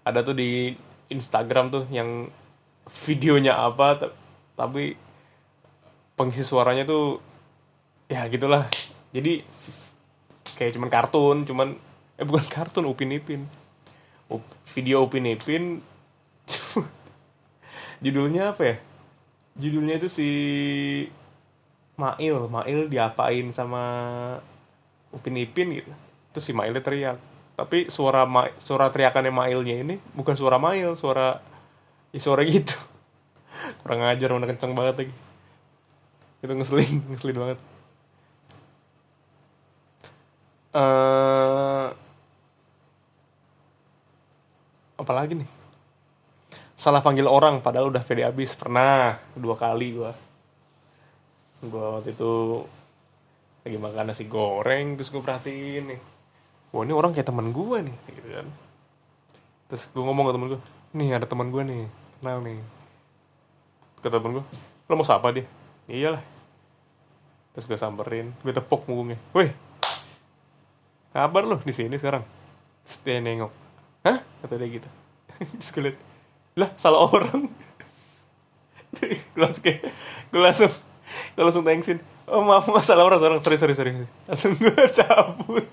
ada 0.07 0.23
tuh 0.23 0.35
di 0.37 0.71
Instagram 1.11 1.67
tuh 1.67 1.83
yang 1.91 2.31
videonya 3.05 3.59
apa 3.59 4.15
tapi 4.55 4.95
pengisi 6.17 6.41
suaranya 6.41 6.87
tuh 6.87 7.19
ya 8.07 8.23
gitulah. 8.31 8.71
Jadi 9.11 9.43
kayak 10.57 10.73
cuman 10.73 10.89
kartun 10.89 11.37
cuman 11.45 11.67
eh 12.17 12.25
bukan 12.25 12.47
kartun 12.55 12.89
upin 12.89 13.13
ipin 13.13 13.45
video 14.73 15.05
upin 15.05 15.29
ipin 15.29 15.79
judulnya 18.03 18.55
apa 18.55 18.63
ya? 18.63 18.75
Judulnya 19.57 19.97
itu 19.97 20.09
si 20.11 20.29
Mail. 21.97 22.45
Mail 22.45 22.79
diapain 22.93 23.49
sama 23.49 23.83
Upin 25.09 25.33
Ipin 25.33 25.73
gitu. 25.73 25.89
Terus 26.29 26.45
si 26.45 26.53
Mailnya 26.53 26.83
teriak. 26.85 27.17
Tapi 27.57 27.89
suara 27.89 28.29
Ma 28.29 28.53
suara 28.61 28.93
teriakannya 28.93 29.33
Mailnya 29.33 29.81
ini 29.81 29.95
bukan 30.13 30.37
suara 30.37 30.61
Mail 30.61 30.93
suara 30.93 31.41
ya 32.13 32.21
suara 32.21 32.45
gitu. 32.45 32.77
Kurang 33.81 34.05
ajar 34.05 34.29
mana 34.29 34.45
kenceng 34.45 34.77
banget 34.77 34.95
lagi. 35.09 35.15
Itu 36.45 36.53
ngeselin 36.53 37.01
ngeselin 37.09 37.37
banget 37.41 37.59
eh 40.73 41.87
apa 44.97 45.11
lagi 45.13 45.33
nih? 45.37 45.49
Salah 46.77 47.01
panggil 47.05 47.29
orang 47.29 47.61
padahal 47.61 47.93
udah 47.93 48.03
pede 48.03 48.25
abis 48.25 48.57
pernah 48.57 49.19
dua 49.37 49.55
kali 49.55 49.87
gua. 49.95 50.11
Gua 51.63 51.99
waktu 51.99 52.13
itu 52.13 52.63
lagi 53.67 53.77
makan 53.77 54.05
nasi 54.11 54.25
goreng 54.27 54.95
terus 54.95 55.11
gue 55.11 55.19
perhatiin 55.19 55.83
nih. 55.91 55.99
Wah 56.71 56.83
ini 56.87 56.93
orang 56.95 57.11
kayak 57.11 57.27
teman 57.27 57.51
gue 57.51 57.77
nih 57.83 57.95
gitu 58.15 58.29
kan. 58.31 58.47
Terus 59.67 59.83
gue 59.91 60.03
ngomong 60.03 60.31
ke 60.31 60.33
temen 60.35 60.47
gue 60.55 60.59
nih 60.95 61.07
ada 61.19 61.27
teman 61.27 61.51
gue 61.51 61.63
nih 61.63 61.83
kenal 62.19 62.39
nih. 62.43 62.59
Kata 63.99 64.23
temen 64.23 64.39
gue 64.39 64.45
lo 64.87 64.93
mau 64.95 65.03
sapa 65.03 65.35
dia? 65.35 65.43
Iyalah 65.87 66.37
terus 67.57 67.65
gue 67.65 67.79
samperin 67.81 68.37
gue 68.45 68.53
tepuk 68.53 68.85
punggungnya 68.85 69.17
weh 69.33 69.49
kabar 71.17 71.49
lo 71.49 71.57
di 71.65 71.73
sini 71.73 71.97
sekarang? 71.97 72.21
Dia 73.01 73.17
nengok. 73.17 73.49
Hah? 74.05 74.21
Kata 74.45 74.53
dia 74.61 74.69
gitu. 74.69 74.89
Liat 75.81 75.97
lah 76.57 76.69
salah 76.77 77.09
orang. 77.09 77.49
Gue 79.33 79.41
langsung 79.41 79.61
kayak 79.61 79.93
gue 80.33 80.41
langsung 80.41 80.71
gue 81.37 81.43
langsung 81.43 81.61
thanksin 81.61 82.01
oh 82.25 82.41
maaf 82.41 82.65
masalah 82.65 83.05
orang 83.05 83.21
sekarang 83.21 83.39
sorry 83.45 83.57
sorry 83.57 83.73
sorry. 83.77 83.91
Langsung 84.25 84.53
gue 84.57 84.73
cabut. 84.97 85.69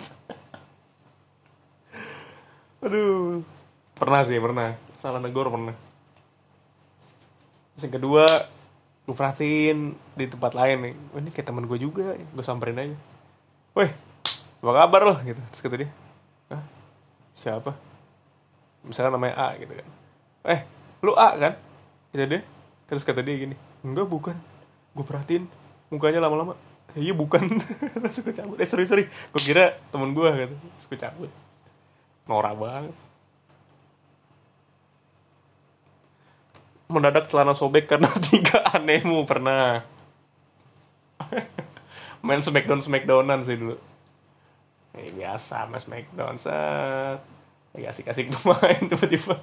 Aduh. 2.85 3.41
Pernah 3.97 4.21
sih 4.29 4.37
pernah. 4.37 4.77
Salah 5.01 5.21
negor 5.25 5.49
pernah. 5.49 5.73
Terus 7.73 7.83
yang 7.89 7.95
kedua 7.97 8.25
gue 9.09 9.17
perhatiin 9.17 9.97
di 10.17 10.25
tempat 10.29 10.53
lain 10.53 10.79
nih. 10.85 10.95
Oh, 11.17 11.19
ini 11.21 11.31
kayak 11.33 11.49
teman 11.49 11.65
gue 11.65 11.79
juga 11.81 12.13
gue 12.17 12.45
samperin 12.45 12.77
aja. 12.77 12.97
Weh 13.73 14.14
apa 14.65 14.73
kabar 14.73 15.03
loh 15.05 15.19
gitu. 15.21 15.37
Terus 15.53 15.61
kata 15.61 15.77
dia 15.77 15.91
Hah? 16.49 16.65
siapa? 17.37 17.77
Misalnya 18.81 19.21
namanya 19.21 19.37
A 19.37 19.49
gitu 19.61 19.77
kan. 19.77 19.87
Eh 20.49 20.61
lu 21.05 21.13
A 21.13 21.37
kan? 21.37 21.61
Kata 22.09 22.25
dia. 22.25 22.41
Terus 22.89 23.05
kata 23.05 23.21
dia 23.21 23.37
gini 23.37 23.57
enggak 23.85 24.09
bukan. 24.09 24.33
Gue 24.97 25.05
perhatiin 25.05 25.45
mukanya 25.93 26.25
lama-lama. 26.25 26.57
Iya 26.97 27.13
bukan. 27.13 27.45
Terus 28.09 28.25
gue 28.25 28.33
cabut. 28.33 28.57
Eh 28.57 28.65
sorry 28.65 28.89
sorry. 28.89 29.05
Gue 29.37 29.43
kira 29.45 29.77
temen 29.93 30.17
gue 30.17 30.33
gitu 30.33 30.57
terus 30.57 30.87
gue 30.89 30.97
cabut. 30.97 31.31
Norak 32.25 32.57
banget. 32.57 32.97
Mendadak 36.89 37.29
celana 37.29 37.53
sobek 37.53 37.85
karena 37.85 38.09
tiga 38.33 38.65
anehmu 38.73 39.29
pernah. 39.29 39.85
Main 42.25 42.41
smackdown 42.41 42.81
smackdownan 42.81 43.45
sih 43.45 43.61
dulu 43.61 43.77
eh, 44.95 45.11
biasa 45.15 45.67
mas 45.71 45.85
smackdown 45.87 46.39
set. 46.39 47.19
Lagi 47.75 47.87
asik-asik 47.91 48.31
main 48.47 48.87
tiba-tiba 48.87 49.43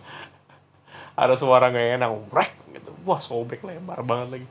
ada 1.16 1.36
suara 1.36 1.70
nggak 1.70 2.00
enak 2.00 2.12
rek 2.32 2.52
gitu. 2.72 2.92
Wah 3.04 3.20
sobek 3.20 3.64
lebar 3.68 4.00
banget 4.08 4.40
lagi. 4.40 4.48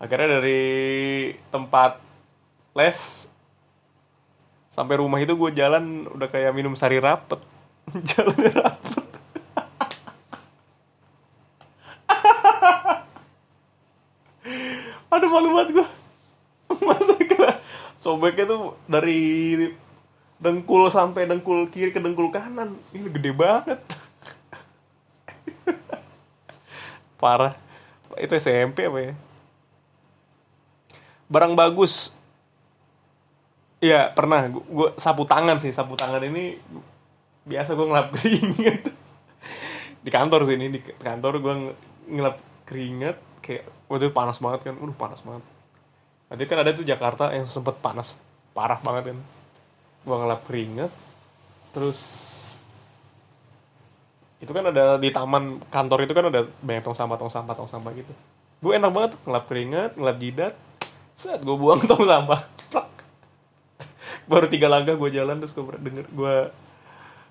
Akhirnya 0.00 0.40
dari 0.40 1.32
tempat 1.52 2.00
les 2.76 3.28
sampai 4.70 4.96
rumah 5.02 5.18
itu 5.20 5.36
gue 5.36 5.50
jalan 5.52 6.06
udah 6.08 6.28
kayak 6.30 6.54
minum 6.56 6.76
sari 6.76 7.00
rapet. 7.00 7.38
Jalan 8.14 8.36
rapet. 8.54 9.06
Aduh 15.10 15.28
malu 15.28 15.50
banget 15.58 15.72
gue 15.80 15.86
masa 16.86 17.14
kena 17.18 17.58
sobeknya 17.98 18.46
tuh 18.46 18.78
dari 18.86 19.18
dengkul 20.40 20.88
sampai 20.88 21.28
dengkul 21.28 21.68
kiri 21.68 21.92
ke 21.92 22.00
dengkul 22.00 22.32
kanan. 22.32 22.74
Ini 22.96 23.12
gede 23.12 23.30
banget. 23.36 23.78
Parah. 27.20 27.54
Itu 28.16 28.32
SMP 28.40 28.88
apa 28.88 28.98
ya? 28.98 29.12
Barang 31.28 31.52
bagus. 31.52 32.16
Iya 33.84 34.08
pernah. 34.16 34.48
Gue 34.48 34.96
sapu 34.96 35.28
tangan 35.28 35.60
sih. 35.60 35.70
Sapu 35.76 35.94
tangan 35.94 36.24
ini 36.24 36.56
biasa 37.44 37.76
gue 37.76 37.86
ngelap 37.86 38.08
keringet. 38.16 38.82
Di 40.00 40.10
kantor 40.10 40.48
sih 40.48 40.56
ini. 40.56 40.72
Di 40.72 40.80
kantor 40.80 41.32
gue 41.44 41.54
ngelap 42.08 42.40
keringet 42.64 43.20
kayak 43.44 43.68
waktu 43.92 44.08
itu 44.08 44.16
panas 44.16 44.40
banget 44.40 44.72
kan. 44.72 44.74
Udah 44.80 44.96
panas 44.96 45.20
banget. 45.20 45.44
Nanti 46.32 46.42
kan 46.48 46.58
ada 46.64 46.72
tuh 46.72 46.88
Jakarta 46.88 47.28
yang 47.36 47.44
sempet 47.44 47.76
panas. 47.84 48.16
Parah 48.56 48.80
banget 48.80 49.12
kan 49.12 49.20
gue 50.00 50.16
ngelap 50.16 50.40
keringet 50.48 50.92
terus 51.70 52.00
itu 54.40 54.50
kan 54.56 54.64
ada 54.72 54.96
di 54.96 55.12
taman 55.12 55.60
kantor 55.68 56.08
itu 56.08 56.16
kan 56.16 56.32
ada 56.32 56.48
banyak 56.64 56.80
tong 56.80 56.96
sampah 56.96 57.20
tong 57.20 57.28
sampah 57.28 57.52
tong 57.52 57.68
sampah 57.68 57.92
gitu. 57.92 58.12
Gue 58.64 58.72
enak 58.72 58.90
banget 58.90 59.12
ngelap 59.28 59.44
keringet 59.52 59.92
ngelap 60.00 60.16
jidat 60.16 60.54
saat 61.12 61.44
gue 61.44 61.56
buang 61.56 61.84
tong 61.90 62.08
sampah 62.08 62.48
plak. 62.72 62.88
Baru 64.24 64.48
tiga 64.48 64.72
langkah 64.72 64.96
gue 64.96 65.10
jalan 65.12 65.44
terus 65.44 65.52
gue 65.52 65.64
denger 65.76 66.08
gue 66.08 66.34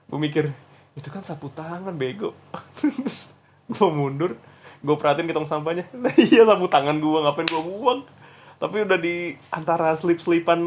gue 0.10 0.20
mikir 0.22 0.54
itu 0.94 1.10
kan 1.10 1.26
sapu 1.26 1.50
tangan 1.50 1.98
bego. 1.98 2.38
Terus 2.78 3.34
gue 3.66 3.90
mundur 3.90 4.38
gue 4.80 4.96
perhatiin 4.96 5.26
ke 5.26 5.34
tong 5.34 5.50
sampahnya. 5.50 5.90
Nah 5.98 6.14
iya 6.14 6.46
sapu 6.46 6.70
tangan 6.70 7.02
gue 7.02 7.20
ngapain 7.26 7.50
gue 7.50 7.64
buang? 7.66 8.06
Tapi 8.62 8.86
udah 8.86 9.00
di 9.02 9.34
antara 9.50 9.98
slip 9.98 10.22
slipan 10.22 10.62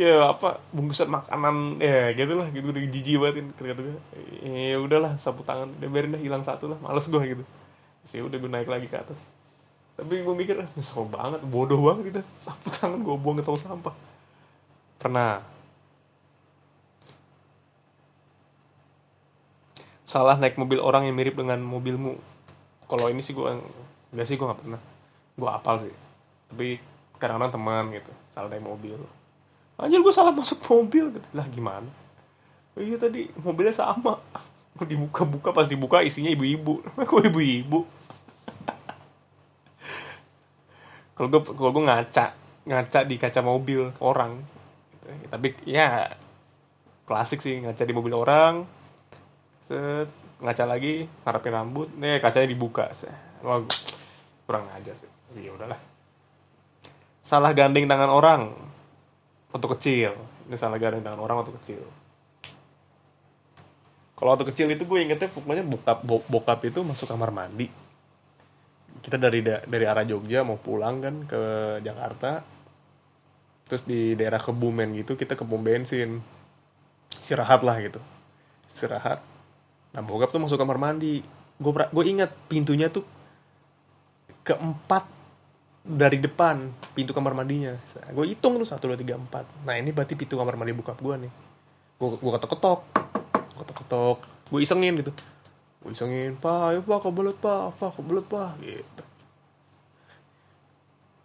ya 0.00 0.32
apa 0.32 0.58
bungkusan 0.72 1.04
makanan 1.04 1.76
ya 1.76 2.16
gitu 2.16 2.32
lah 2.34 2.48
gitu 2.48 2.72
udah 2.72 2.80
jijik 2.80 3.20
banget 3.20 3.44
kata 3.54 3.80
gue 3.84 4.00
ya 4.40 4.80
udahlah 4.80 5.20
sapu 5.20 5.44
tangan 5.44 5.68
udah 5.78 5.88
biarin 5.92 6.16
dah 6.16 6.22
hilang 6.24 6.40
satu 6.42 6.72
lah 6.72 6.78
males 6.80 7.04
gue 7.06 7.22
gitu. 7.22 7.44
Sih 8.08 8.24
udah 8.24 8.34
gue 8.40 8.50
naik 8.50 8.66
lagi 8.72 8.88
ke 8.88 8.96
atas. 8.96 9.20
Tapi 9.94 10.24
gue 10.24 10.34
mikir 10.34 10.56
nyesel 10.74 11.04
banget 11.06 11.44
bodoh 11.44 11.78
banget 11.78 12.08
gitu 12.08 12.20
sapu 12.40 12.72
tangan 12.72 13.04
gue 13.04 13.14
buang 13.20 13.36
ke 13.38 13.44
tong 13.44 13.60
sampah. 13.60 13.94
Pernah. 14.96 15.44
Salah 20.08 20.40
naik 20.40 20.56
mobil 20.56 20.80
orang 20.80 21.04
yang 21.04 21.14
mirip 21.14 21.36
dengan 21.36 21.60
mobilmu. 21.60 22.16
Kalau 22.88 23.06
ini 23.12 23.20
sih 23.20 23.36
gue 23.36 23.44
enggak 24.12 24.26
sih 24.26 24.40
gue 24.40 24.46
nggak 24.48 24.60
pernah. 24.64 24.80
Gue 25.36 25.48
apal 25.52 25.84
sih. 25.84 25.94
Tapi 26.48 26.80
kadang-kadang 27.20 27.54
teman 27.54 27.84
gitu 27.92 28.12
salah 28.34 28.48
naik 28.50 28.64
mobil 28.64 28.98
anjir 29.82 29.98
gue 29.98 30.14
salah 30.14 30.30
masuk 30.30 30.62
mobil 30.70 31.10
gitu. 31.10 31.26
Lah 31.34 31.46
gimana? 31.50 31.90
Oh, 32.78 32.80
iya 32.80 32.96
tadi 32.96 33.26
mobilnya 33.42 33.74
sama. 33.74 34.22
Dibuka-buka 34.78 35.52
pas 35.52 35.68
dibuka 35.68 36.00
isinya 36.00 36.30
ibu-ibu. 36.30 36.80
Kok 37.10 37.26
ibu-ibu? 37.28 37.82
Kalau 41.12 41.28
gue 41.28 41.42
kalau 41.44 41.70
gue 41.76 41.84
ngaca 41.84 42.32
ngaca 42.64 43.00
di 43.04 43.20
kaca 43.20 43.44
mobil 43.44 43.92
orang. 44.00 44.40
Tapi 45.28 45.52
ya 45.68 46.08
klasik 47.04 47.44
sih 47.44 47.60
ngaca 47.60 47.84
di 47.84 47.92
mobil 47.92 48.16
orang. 48.16 48.64
Set 49.68 50.08
ngaca 50.40 50.64
lagi 50.64 51.04
harapin 51.28 51.52
rambut. 51.52 51.92
Nih 52.00 52.16
kacanya 52.18 52.48
dibuka 52.48 52.88
wah 53.44 53.60
kurang 54.48 54.66
ajar 54.72 54.96
sih. 54.98 55.10
Ya 55.36 55.52
udahlah. 55.52 55.78
Salah 57.22 57.52
gandeng 57.52 57.86
tangan 57.86 58.08
orang 58.08 58.72
waktu 59.52 59.68
kecil. 59.78 60.12
Ini 60.48 60.56
salah 60.56 60.80
gandeng 60.80 61.04
tangan 61.04 61.20
orang 61.20 61.44
waktu 61.44 61.54
kecil. 61.60 61.82
Kalau 64.16 64.38
waktu 64.38 64.46
kecil 64.48 64.66
itu 64.70 64.86
gue 64.86 64.98
ingetnya 65.02 65.28
pokoknya 65.28 65.64
bokap 65.66 65.98
bokap 66.06 66.60
itu 66.66 66.80
masuk 66.82 67.10
kamar 67.10 67.30
mandi. 67.34 67.68
Kita 69.02 69.18
dari 69.18 69.42
dari 69.44 69.84
arah 69.84 70.06
Jogja 70.06 70.46
mau 70.46 70.56
pulang 70.56 71.02
kan 71.02 71.14
ke 71.26 71.42
Jakarta. 71.82 72.42
Terus 73.66 73.82
di 73.88 74.14
daerah 74.14 74.38
Kebumen 74.38 74.94
gitu 74.98 75.18
kita 75.18 75.34
ke 75.34 75.44
pom 75.44 75.60
bensin. 75.60 76.22
Istirahat 77.12 77.66
lah 77.66 77.76
gitu. 77.82 78.00
Istirahat. 78.72 79.20
Nah 79.92 80.00
bokap 80.06 80.30
tuh 80.30 80.40
masuk 80.40 80.56
kamar 80.56 80.78
mandi. 80.78 81.20
Gue 81.58 81.72
gue 81.74 82.04
ingat 82.06 82.30
pintunya 82.46 82.88
tuh 82.88 83.02
keempat 84.46 85.21
dari 85.82 86.22
depan 86.22 86.70
pintu 86.94 87.10
kamar 87.10 87.34
mandinya. 87.34 87.74
Gue 88.14 88.30
hitung 88.30 88.54
tuh 88.62 88.66
satu 88.66 88.94
dua 88.94 88.98
tiga 88.98 89.18
empat. 89.18 89.66
Nah 89.66 89.74
ini 89.74 89.90
berarti 89.90 90.14
pintu 90.14 90.38
kamar 90.38 90.54
mandi 90.54 90.70
bokap 90.70 90.98
gue 91.02 91.26
nih. 91.26 91.32
Gue 91.98 92.08
gue 92.14 92.30
ketok 92.38 92.50
ketok 92.54 92.80
ketok 93.58 93.76
ketok 93.82 94.18
gue 94.22 94.60
isengin 94.62 94.94
gitu. 95.02 95.12
Gue 95.82 95.90
isengin 95.90 96.38
pak 96.38 96.74
ayo 96.74 96.80
pak 96.86 97.02
kebelet 97.02 97.36
pak 97.42 97.74
pak 97.82 97.90
kebelet 97.98 98.26
pak 98.30 98.50
gitu. 98.62 99.02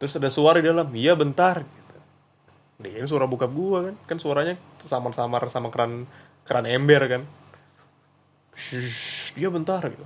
Terus 0.02 0.13
ada 0.17 0.30
suara 0.34 0.58
di 0.58 0.65
dalam. 0.65 0.89
Iya 0.89 1.13
bentar. 1.13 1.62
Gitu. 1.62 1.96
Dia 2.82 3.06
suara 3.06 3.30
bokap 3.30 3.54
gue 3.54 3.80
kan. 3.93 3.96
Kan 4.10 4.17
suaranya 4.17 4.58
samar-samar 4.82 5.46
sama 5.54 5.70
keran 5.70 6.10
keran 6.50 6.65
ember 6.65 7.02
kan. 7.06 7.22
Shhh, 8.58 9.38
dia 9.38 9.54
bentar. 9.54 9.86
Gitu. 9.86 10.06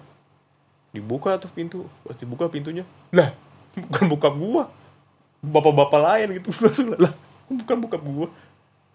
Dibuka 0.92 1.40
tuh 1.40 1.52
pintu. 1.56 1.88
Pas 2.04 2.20
dibuka 2.20 2.52
pintunya 2.52 2.84
lah 3.16 3.32
bukan 3.90 4.06
bokap 4.12 4.34
gua. 4.36 4.64
Bapak-bapak 5.42 6.00
lain 6.00 6.28
gitu. 6.42 6.50
Langsung 6.64 6.94
lah 6.96 7.14
bukan 7.48 7.76
bokap 7.88 8.02
gua. 8.04 8.28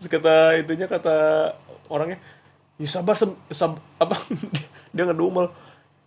Terus 0.01 0.09
kata 0.13 0.35
itunya 0.61 0.87
kata 0.89 1.17
orangnya 1.89 2.21
ya 2.77 2.89
sabar 2.89 3.17
sem 3.17 3.33
sab 3.53 3.81
apa? 4.03 4.17
Dia 4.93 5.09
ngedumel 5.09 5.49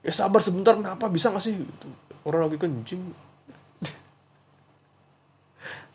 ya 0.05 0.11
sabar 0.13 0.41
sebentar 0.41 0.77
kenapa? 0.77 1.09
Bisa 1.09 1.33
gak 1.33 1.43
sih? 1.43 1.57
Gitu. 1.57 1.87
orang 2.27 2.51
lagi 2.51 2.59
kencing. 2.59 3.01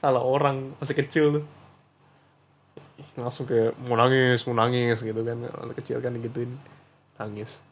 Salah 0.00 0.24
orang 0.24 0.72
masih 0.80 0.96
kecil 0.96 1.24
tuh. 1.40 1.44
Langsung 3.14 3.46
kayak 3.46 3.78
mau 3.86 3.94
nangis 3.94 4.42
mau 4.48 4.56
nangis 4.58 4.98
gitu 5.00 5.20
kan. 5.22 5.38
Kecil 5.78 6.02
kan 6.02 6.16
gituin 6.18 6.58
nangis 7.20 7.62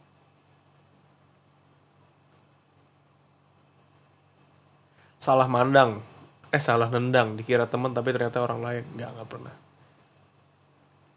salah 5.23 5.47
mandang. 5.47 6.03
Eh 6.51 6.59
salah 6.59 6.91
nendang. 6.91 7.39
Dikira 7.39 7.63
teman 7.71 7.95
tapi 7.95 8.11
ternyata 8.11 8.43
orang 8.43 8.59
lain. 8.59 8.83
Nggak 8.99 9.09
nggak 9.15 9.29
pernah. 9.31 9.55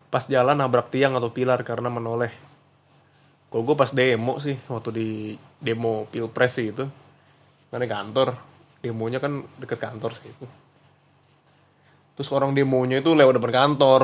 Pas 0.07 0.25
jalan 0.31 0.55
nabrak 0.55 0.95
tiang 0.95 1.19
atau 1.19 1.35
pilar 1.35 1.67
karena 1.67 1.91
menoleh. 1.91 2.31
Kalau 3.51 3.63
gue 3.67 3.75
pas 3.75 3.91
demo 3.91 4.39
sih 4.39 4.55
waktu 4.71 4.91
di 4.95 5.09
demo 5.59 6.07
pilpres 6.07 6.55
sih 6.55 6.71
itu. 6.71 6.87
Kan 7.75 7.83
di 7.83 7.91
kantor. 7.91 8.39
Demonya 8.79 9.19
kan 9.19 9.43
deket 9.59 9.83
kantor 9.83 10.15
sih 10.15 10.31
itu. 10.31 10.47
Terus 12.17 12.31
orang 12.31 12.55
demonya 12.55 13.03
itu 13.03 13.11
lewat 13.11 13.43
depan 13.43 13.53
kantor. 13.67 14.03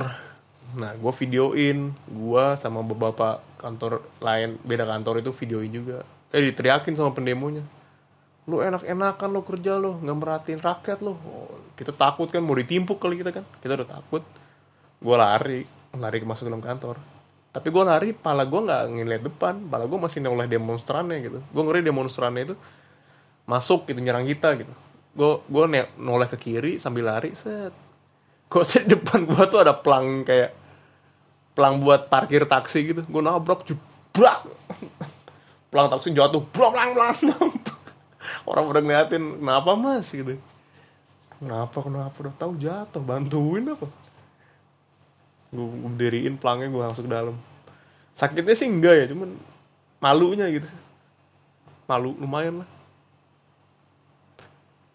Nah 0.74 0.98
gue 0.98 1.12
videoin. 1.22 1.94
Gue 2.10 2.44
sama 2.58 2.82
beberapa 2.82 3.38
kantor 3.62 4.02
lain 4.18 4.58
beda 4.66 4.84
kantor 4.84 5.22
itu 5.22 5.30
videoin 5.46 5.70
juga. 5.70 6.02
Eh 6.34 6.42
diteriakin 6.42 6.98
sama 6.98 7.14
pendemonya 7.14 7.62
lu 8.42 8.59
enak-enakan 8.59 9.28
lo 9.31 9.40
kerja 9.46 9.78
lo 9.78 10.02
nggak 10.02 10.16
merhatiin 10.18 10.59
rakyat 10.59 10.98
oh, 11.07 11.62
kita 11.78 11.94
takut 11.94 12.26
kan 12.26 12.42
mau 12.42 12.59
ditimpuk 12.59 12.98
kali 12.98 13.18
kita 13.18 13.31
kan. 13.31 13.44
Kita 13.62 13.78
udah 13.78 13.88
takut. 13.88 14.22
Gue 15.02 15.16
lari 15.18 15.61
lari 15.94 16.18
masuk 16.22 16.46
dalam 16.50 16.62
kantor. 16.62 16.98
Tapi 17.52 17.68
gue 17.68 17.85
lari 17.85 18.09
pala 18.16 18.46
gue 18.46 18.61
nggak 18.61 18.83
ngeliat 18.92 19.22
depan. 19.22 19.55
Pala 19.66 19.87
gue 19.87 19.98
masih 19.98 20.18
noleh 20.22 20.46
demonstrannya 20.50 21.18
gitu. 21.22 21.38
Gue 21.38 21.62
ngeri 21.62 21.83
demonstrannya 21.87 22.42
itu. 22.52 22.55
Masuk 23.46 23.87
gitu 23.90 23.98
nyerang 23.98 24.26
kita 24.26 24.59
gitu. 24.59 24.72
Gue 25.14 25.42
gue 25.46 25.64
noleh 25.98 26.28
ke 26.31 26.38
kiri 26.38 26.83
sambil 26.83 27.11
lari 27.11 27.35
set. 27.35 27.72
Kok 28.50 28.62
di 28.85 28.90
depan 28.98 29.24
gua 29.24 29.48
tuh 29.48 29.64
ada 29.64 29.72
pelang 29.72 30.28
kayak 30.28 30.52
pelang 31.57 31.81
buat 31.81 32.12
parkir 32.12 32.44
taksi 32.44 32.78
gitu. 32.90 33.00
Gue 33.07 33.22
nabrak 33.24 33.64
jebrak. 33.64 34.46
Pelang 35.72 35.88
taksi 35.88 36.12
jatuh 36.12 36.44
pelang 36.52 36.92
pelang 36.92 37.16
pelang 37.16 37.48
orang 38.46 38.64
udah 38.68 38.80
ngeliatin 38.82 39.42
kenapa 39.42 39.70
mas? 39.74 40.08
Gitu. 40.11 40.38
Kenapa 41.42 41.78
kenapa? 41.82 42.16
Udah 42.22 42.35
tahu 42.38 42.52
jatuh 42.58 43.02
bantuin 43.02 43.66
apa? 43.74 43.90
Gue 45.50 45.66
berdiriin 45.66 46.38
pelangnya 46.38 46.70
gue 46.70 46.82
langsung 46.82 47.06
ke 47.06 47.12
dalam. 47.12 47.37
Sakitnya 48.14 48.54
sih 48.54 48.70
enggak 48.70 48.94
ya 48.94 49.04
cuman 49.11 49.35
malunya 49.98 50.46
gitu. 50.48 50.68
Malu 51.90 52.14
lumayan 52.16 52.62
lah. 52.62 52.68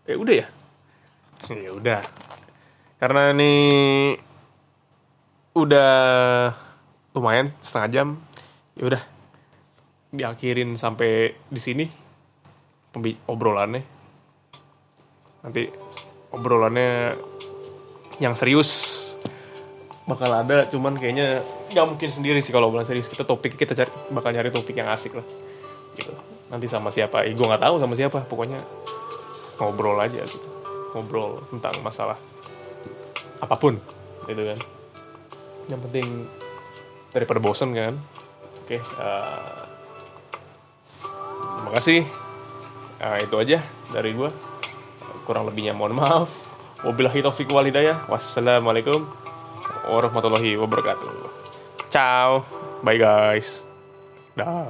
Eh 0.07 0.15
udah 0.15 0.35
ya? 0.45 0.47
Ya 1.67 1.71
udah. 1.75 2.01
Karena 2.97 3.29
ini 3.35 3.53
udah 5.53 5.91
lumayan 7.13 7.53
setengah 7.61 7.89
jam. 7.91 8.07
Ya 8.73 8.83
udah 8.95 9.03
diakhirin 10.15 10.79
sampai 10.79 11.35
di 11.51 11.59
sini 11.59 12.06
obrolannya. 13.27 13.83
Nanti 15.45 15.63
obrolannya 16.33 17.15
yang 18.17 18.33
serius. 18.33 18.95
Bakal 20.07 20.31
ada 20.47 20.57
cuman 20.71 20.95
kayaknya 20.95 21.43
nggak 21.67 21.85
mungkin 21.87 22.09
sendiri 22.09 22.39
sih 22.39 22.55
kalau 22.55 22.71
obrolan 22.71 22.87
serius. 22.87 23.11
Kita 23.11 23.27
topik 23.27 23.59
kita 23.59 23.75
cari 23.77 23.91
bakal 24.11 24.33
nyari 24.33 24.49
topik 24.49 24.75
yang 24.75 24.89
asik 24.89 25.15
lah. 25.17 25.25
Gitu. 25.93 26.11
Nanti 26.47 26.65
sama 26.71 26.89
siapa. 26.89 27.27
Eh, 27.27 27.35
gue 27.35 27.45
nggak 27.45 27.63
tahu 27.63 27.75
sama 27.77 27.93
siapa. 27.93 28.23
Pokoknya 28.25 28.63
ngobrol 29.59 29.99
aja 29.99 30.23
gitu. 30.23 30.47
Ngobrol 30.95 31.43
tentang 31.53 31.79
masalah 31.83 32.17
apa 33.43 33.55
pun. 33.59 33.77
Gitu 34.25 34.41
kan. 34.41 34.59
Yang 35.67 35.81
penting 35.89 36.07
daripada 37.11 37.39
bosen 37.43 37.75
kan. 37.75 37.95
Oke 38.67 38.83
uh, 38.99 39.63
terima 41.63 41.71
kasih 41.79 42.26
uh, 43.01 43.17
itu 43.21 43.35
aja 43.37 43.59
dari 43.91 44.13
gue 44.13 44.29
kurang 45.27 45.49
lebihnya 45.49 45.75
mohon 45.75 45.97
maaf. 45.97 46.29
Wabillahi 46.85 47.25
taufiq 47.25 47.49
walhidayah 47.49 48.05
wassalamualaikum 48.05 49.03
warahmatullahi 49.89 50.55
wabarakatuh. 50.55 51.09
Ciao. 51.89 52.45
Bye 52.85 53.01
guys. 53.01 53.65
Dah 54.37 54.69